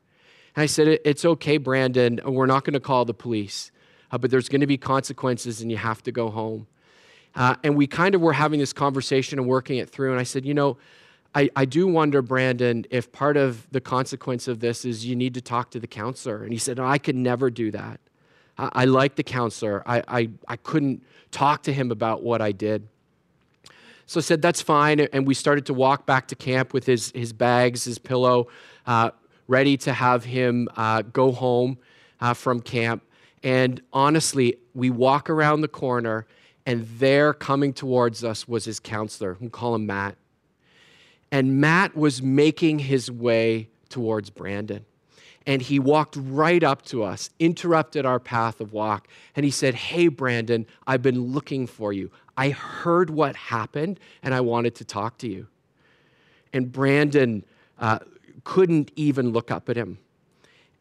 And 0.55 0.63
I 0.63 0.65
said, 0.65 0.99
It's 1.05 1.25
okay, 1.25 1.57
Brandon. 1.57 2.19
We're 2.25 2.45
not 2.45 2.63
going 2.63 2.73
to 2.73 2.79
call 2.79 3.05
the 3.05 3.13
police, 3.13 3.71
uh, 4.11 4.17
but 4.17 4.31
there's 4.31 4.49
going 4.49 4.61
to 4.61 4.67
be 4.67 4.77
consequences 4.77 5.61
and 5.61 5.69
you 5.69 5.77
have 5.77 6.01
to 6.03 6.11
go 6.11 6.29
home. 6.29 6.67
Uh, 7.35 7.55
and 7.63 7.75
we 7.75 7.85
kind 7.85 8.15
of 8.15 8.21
were 8.21 8.33
having 8.33 8.59
this 8.59 8.71
conversation 8.71 9.37
and 9.37 9.47
working 9.47 9.77
it 9.77 9.89
through. 9.89 10.11
And 10.11 10.19
I 10.19 10.23
said, 10.23 10.45
You 10.45 10.53
know, 10.53 10.77
I, 11.35 11.49
I 11.53 11.65
do 11.65 11.85
wonder, 11.85 12.21
Brandon, 12.21 12.85
if 12.89 13.11
part 13.11 13.35
of 13.35 13.67
the 13.69 13.81
consequence 13.81 14.47
of 14.47 14.61
this 14.61 14.85
is 14.85 15.05
you 15.05 15.17
need 15.17 15.33
to 15.33 15.41
talk 15.41 15.69
to 15.71 15.79
the 15.81 15.87
counselor. 15.87 16.43
And 16.43 16.53
he 16.53 16.57
said, 16.57 16.77
no, 16.77 16.85
I 16.85 16.97
could 16.97 17.17
never 17.17 17.49
do 17.49 17.71
that. 17.71 17.99
I, 18.57 18.69
I 18.73 18.85
like 18.85 19.15
the 19.15 19.23
counselor. 19.23 19.83
I, 19.85 20.01
I, 20.07 20.29
I 20.47 20.55
couldn't 20.55 21.03
talk 21.31 21.63
to 21.63 21.73
him 21.73 21.91
about 21.91 22.23
what 22.23 22.41
I 22.41 22.53
did. 22.53 22.87
So 24.05 24.19
I 24.19 24.21
said, 24.21 24.41
that's 24.41 24.61
fine. 24.61 25.01
And 25.01 25.27
we 25.27 25.33
started 25.33 25.65
to 25.65 25.73
walk 25.73 26.05
back 26.05 26.29
to 26.29 26.35
camp 26.35 26.73
with 26.73 26.85
his, 26.85 27.11
his 27.11 27.33
bags, 27.33 27.83
his 27.83 27.97
pillow, 27.97 28.47
uh, 28.85 29.11
ready 29.47 29.75
to 29.77 29.91
have 29.91 30.23
him 30.23 30.69
uh, 30.77 31.01
go 31.01 31.33
home 31.33 31.77
uh, 32.21 32.33
from 32.33 32.61
camp. 32.61 33.03
And 33.43 33.81
honestly, 33.91 34.57
we 34.73 34.89
walk 34.89 35.29
around 35.29 35.61
the 35.61 35.67
corner, 35.67 36.27
and 36.65 36.87
there 36.97 37.33
coming 37.33 37.73
towards 37.73 38.23
us 38.23 38.47
was 38.47 38.63
his 38.65 38.79
counselor. 38.79 39.35
We 39.39 39.49
call 39.49 39.75
him 39.75 39.85
Matt. 39.85 40.15
And 41.31 41.59
Matt 41.59 41.95
was 41.95 42.21
making 42.21 42.79
his 42.79 43.11
way 43.11 43.69
towards 43.89 44.29
Brandon. 44.29 44.85
And 45.47 45.61
he 45.61 45.79
walked 45.79 46.17
right 46.19 46.63
up 46.63 46.81
to 46.83 47.03
us, 47.03 47.29
interrupted 47.39 48.05
our 48.05 48.19
path 48.19 48.59
of 48.59 48.73
walk, 48.73 49.07
and 49.35 49.43
he 49.43 49.51
said, 49.51 49.75
Hey, 49.75 50.07
Brandon, 50.07 50.65
I've 50.87 51.01
been 51.01 51.33
looking 51.33 51.67
for 51.67 51.93
you. 51.93 52.09
I 52.35 52.49
heard 52.49 53.09
what 53.09 53.35
happened, 53.35 53.99
and 54.23 54.33
I 54.33 54.41
wanted 54.41 54.75
to 54.75 54.85
talk 54.85 55.17
to 55.19 55.27
you. 55.27 55.47
And 56.51 56.71
Brandon 56.71 57.45
uh, 57.79 57.99
couldn't 58.43 58.91
even 58.95 59.31
look 59.31 59.51
up 59.51 59.69
at 59.69 59.77
him. 59.77 59.99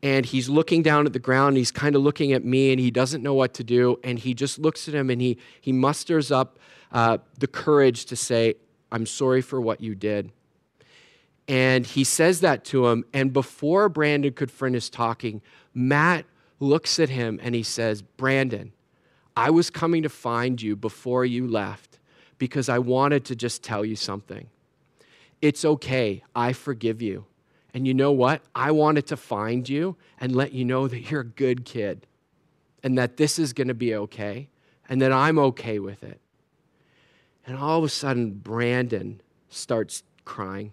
And 0.02 0.26
he's 0.26 0.48
looking 0.48 0.83
down 0.83 1.07
at 1.07 1.12
the 1.12 1.18
ground, 1.18 1.48
and 1.48 1.57
he's 1.59 1.72
kind 1.72 1.94
of 1.94 2.02
looking 2.02 2.33
at 2.33 2.44
me, 2.44 2.72
and 2.72 2.80
he 2.80 2.90
doesn't 2.90 3.22
know 3.22 3.35
what 3.35 3.54
to 3.54 3.64
do. 3.64 3.98
And 4.02 4.18
he 4.18 4.35
just 4.35 4.59
looks 4.59 4.88
at 4.88 4.94
him 4.94 5.11
and 5.11 5.20
he, 5.20 5.38
he 5.61 5.72
musters 5.72 6.30
up 6.30 6.59
uh, 6.92 7.18
the 7.38 7.46
courage 7.46 8.04
to 8.07 8.16
say, 8.16 8.54
I'm 8.94 9.07
sorry 9.07 9.42
for 9.42 9.61
what 9.61 9.80
you 9.80 9.96
did. 9.96 10.30
And 11.48 11.85
he 11.85 12.04
says 12.04 12.42
that 12.42 12.64
to 12.66 12.87
him. 12.87 13.04
And 13.12 13.33
before 13.33 13.88
Brandon 13.88 14.33
could 14.33 14.52
finish 14.52 14.88
talking, 14.88 15.42
Matt 15.74 16.26
looks 16.61 17.00
at 17.00 17.09
him 17.09 17.40
and 17.42 17.57
he 17.57 17.64
says, 17.64 18.02
Brandon, 18.02 18.72
I 19.37 19.50
was 19.50 19.68
coming 19.68 20.04
to 20.04 20.09
find 20.09 20.62
you 20.62 20.76
before 20.76 21.24
you 21.24 21.48
left 21.48 21.98
because 22.38 22.68
I 22.68 22.78
wanted 22.78 23.24
to 23.24 23.35
just 23.35 23.64
tell 23.64 23.85
you 23.85 23.96
something. 23.96 24.46
It's 25.42 25.64
okay. 25.64 26.22
I 26.37 26.52
forgive 26.52 27.02
you. 27.02 27.24
And 27.74 27.88
you 27.88 27.94
know 27.94 28.12
what? 28.12 28.42
I 28.54 28.70
wanted 28.70 29.09
to 29.09 29.16
find 29.16 29.68
you 29.68 29.96
and 30.20 30.37
let 30.37 30.52
you 30.52 30.64
know 30.64 30.87
that 30.87 31.11
you're 31.11 31.22
a 31.22 31.26
good 31.26 31.64
kid 31.64 32.07
and 32.85 32.96
that 32.96 33.16
this 33.16 33.40
is 33.40 33.52
going 33.52 33.68
to 33.68 33.74
be 33.74 33.92
okay 33.96 34.50
and 34.88 35.02
that 35.02 35.11
I'm 35.11 35.40
okay 35.40 35.80
with 35.80 36.04
it. 36.04 36.20
And 37.46 37.57
all 37.57 37.78
of 37.78 37.85
a 37.85 37.88
sudden, 37.88 38.33
Brandon 38.33 39.20
starts 39.48 40.02
crying. 40.24 40.72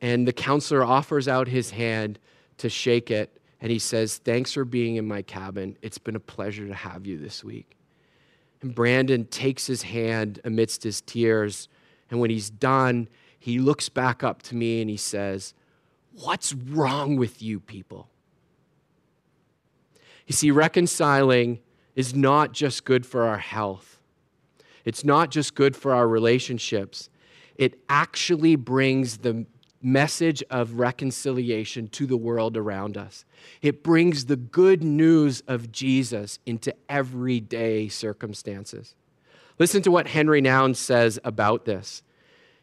And 0.00 0.26
the 0.26 0.32
counselor 0.32 0.84
offers 0.84 1.28
out 1.28 1.48
his 1.48 1.70
hand 1.70 2.18
to 2.58 2.68
shake 2.68 3.10
it. 3.10 3.40
And 3.60 3.70
he 3.70 3.78
says, 3.78 4.18
Thanks 4.18 4.52
for 4.52 4.64
being 4.64 4.96
in 4.96 5.06
my 5.06 5.22
cabin. 5.22 5.76
It's 5.82 5.98
been 5.98 6.16
a 6.16 6.20
pleasure 6.20 6.66
to 6.66 6.74
have 6.74 7.06
you 7.06 7.18
this 7.18 7.42
week. 7.42 7.76
And 8.62 8.74
Brandon 8.74 9.24
takes 9.26 9.66
his 9.66 9.82
hand 9.82 10.40
amidst 10.44 10.82
his 10.82 11.00
tears. 11.00 11.68
And 12.10 12.20
when 12.20 12.30
he's 12.30 12.50
done, 12.50 13.08
he 13.38 13.58
looks 13.58 13.88
back 13.88 14.22
up 14.22 14.42
to 14.42 14.56
me 14.56 14.80
and 14.80 14.90
he 14.90 14.96
says, 14.96 15.54
What's 16.12 16.52
wrong 16.52 17.16
with 17.16 17.40
you 17.42 17.60
people? 17.60 18.08
You 20.26 20.34
see, 20.34 20.50
reconciling 20.50 21.60
is 21.94 22.14
not 22.14 22.52
just 22.52 22.84
good 22.84 23.06
for 23.06 23.24
our 23.24 23.38
health, 23.38 23.97
it's 24.84 25.04
not 25.04 25.30
just 25.30 25.54
good 25.54 25.76
for 25.76 25.94
our 25.94 26.08
relationships. 26.08 27.10
It 27.56 27.80
actually 27.88 28.56
brings 28.56 29.18
the 29.18 29.46
message 29.82 30.42
of 30.50 30.74
reconciliation 30.74 31.88
to 31.88 32.06
the 32.06 32.16
world 32.16 32.56
around 32.56 32.96
us. 32.96 33.24
It 33.62 33.82
brings 33.82 34.26
the 34.26 34.36
good 34.36 34.82
news 34.82 35.42
of 35.46 35.70
Jesus 35.70 36.38
into 36.46 36.74
everyday 36.88 37.88
circumstances. 37.88 38.94
Listen 39.58 39.82
to 39.82 39.90
what 39.90 40.08
Henri 40.08 40.40
Nouwen 40.40 40.74
says 40.74 41.18
about 41.24 41.64
this. 41.64 42.02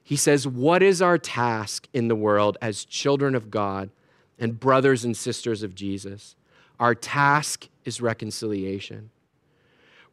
He 0.04 0.16
says, 0.16 0.48
What 0.48 0.84
is 0.84 1.02
our 1.02 1.18
task 1.18 1.88
in 1.94 2.08
the 2.08 2.16
world 2.16 2.58
as 2.62 2.86
children 2.86 3.36
of 3.36 3.50
God 3.50 3.90
and 4.38 4.60
brothers 4.60 5.04
and 5.04 5.16
sisters 5.16 5.64
of 5.64 5.76
Jesus? 5.76 6.36
Our 6.80 6.96
task 6.96 7.68
is 7.86 8.02
reconciliation. 8.02 9.10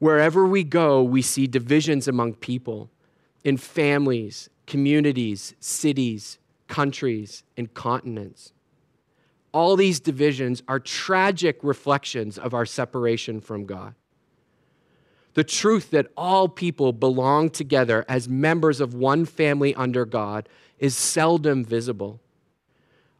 Wherever 0.03 0.45
we 0.45 0.65
go, 0.65 1.01
we 1.01 1.23
see 1.23 1.47
divisions 1.47 2.09
among 2.09 2.35
people, 2.35 2.91
in 3.45 3.57
families, 3.57 4.51
communities, 4.67 5.55
cities, 5.61 6.41
countries, 6.67 7.45
and 7.57 7.73
continents. 7.73 8.53
All 9.53 9.77
these 9.77 10.01
divisions 10.01 10.63
are 10.67 10.81
tragic 10.81 11.59
reflections 11.63 12.37
of 12.37 12.53
our 12.53 12.67
separation 12.67 13.41
from 13.41 13.65
God 13.65 13.95
the 15.35 15.45
truth 15.45 15.91
that 15.91 16.09
all 16.17 16.49
people 16.49 16.93
belong 16.93 17.51
together 17.51 18.05
as 18.09 18.29
members 18.29 18.81
of 18.81 18.95
one 18.95 19.25
family 19.25 19.75
under 19.75 20.05
God 20.05 20.49
is 20.79 20.97
seldom 20.97 21.65
visible. 21.65 22.21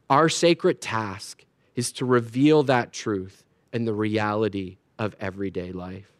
Our 0.09 0.29
sacred 0.29 0.81
task 0.81 1.45
is 1.75 1.91
to 1.93 2.05
reveal 2.05 2.63
that 2.63 2.93
truth 2.93 3.45
and 3.71 3.87
the 3.87 3.93
reality 3.93 4.77
of 4.99 5.15
everyday 5.19 5.71
life. 5.71 6.11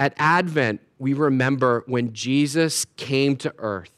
At 0.00 0.14
Advent, 0.16 0.80
we 0.98 1.12
remember 1.12 1.84
when 1.86 2.12
Jesus 2.12 2.84
came 2.96 3.36
to 3.36 3.54
earth, 3.58 3.92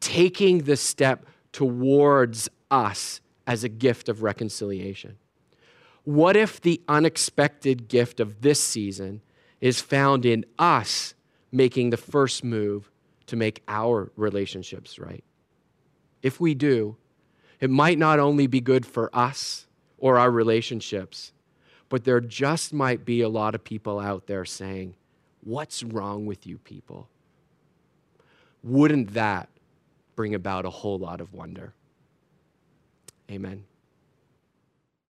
taking 0.00 0.64
the 0.64 0.76
step 0.76 1.24
towards 1.52 2.50
us 2.70 3.22
as 3.46 3.64
a 3.64 3.70
gift 3.70 4.10
of 4.10 4.22
reconciliation. 4.22 5.16
What 6.04 6.36
if 6.36 6.60
the 6.60 6.82
unexpected 6.88 7.88
gift 7.88 8.20
of 8.20 8.42
this 8.42 8.62
season 8.62 9.22
is 9.60 9.80
found 9.80 10.26
in 10.26 10.44
us 10.58 11.14
making 11.50 11.90
the 11.90 11.96
first 11.96 12.44
move 12.44 12.90
to 13.26 13.36
make 13.36 13.62
our 13.68 14.10
relationships 14.16 14.98
right. 14.98 15.24
If 16.22 16.40
we 16.40 16.54
do, 16.54 16.96
it 17.60 17.70
might 17.70 17.98
not 17.98 18.18
only 18.18 18.46
be 18.46 18.60
good 18.60 18.86
for 18.86 19.10
us 19.14 19.66
or 19.98 20.18
our 20.18 20.30
relationships, 20.30 21.32
but 21.88 22.04
there 22.04 22.20
just 22.20 22.72
might 22.72 23.04
be 23.04 23.20
a 23.20 23.28
lot 23.28 23.54
of 23.54 23.64
people 23.64 23.98
out 23.98 24.26
there 24.26 24.44
saying, 24.44 24.94
What's 25.48 25.82
wrong 25.82 26.26
with 26.26 26.46
you 26.46 26.58
people? 26.58 27.08
Wouldn't 28.62 29.14
that 29.14 29.48
bring 30.14 30.34
about 30.34 30.66
a 30.66 30.70
whole 30.70 30.98
lot 30.98 31.22
of 31.22 31.32
wonder? 31.32 31.72
Amen. 33.30 33.64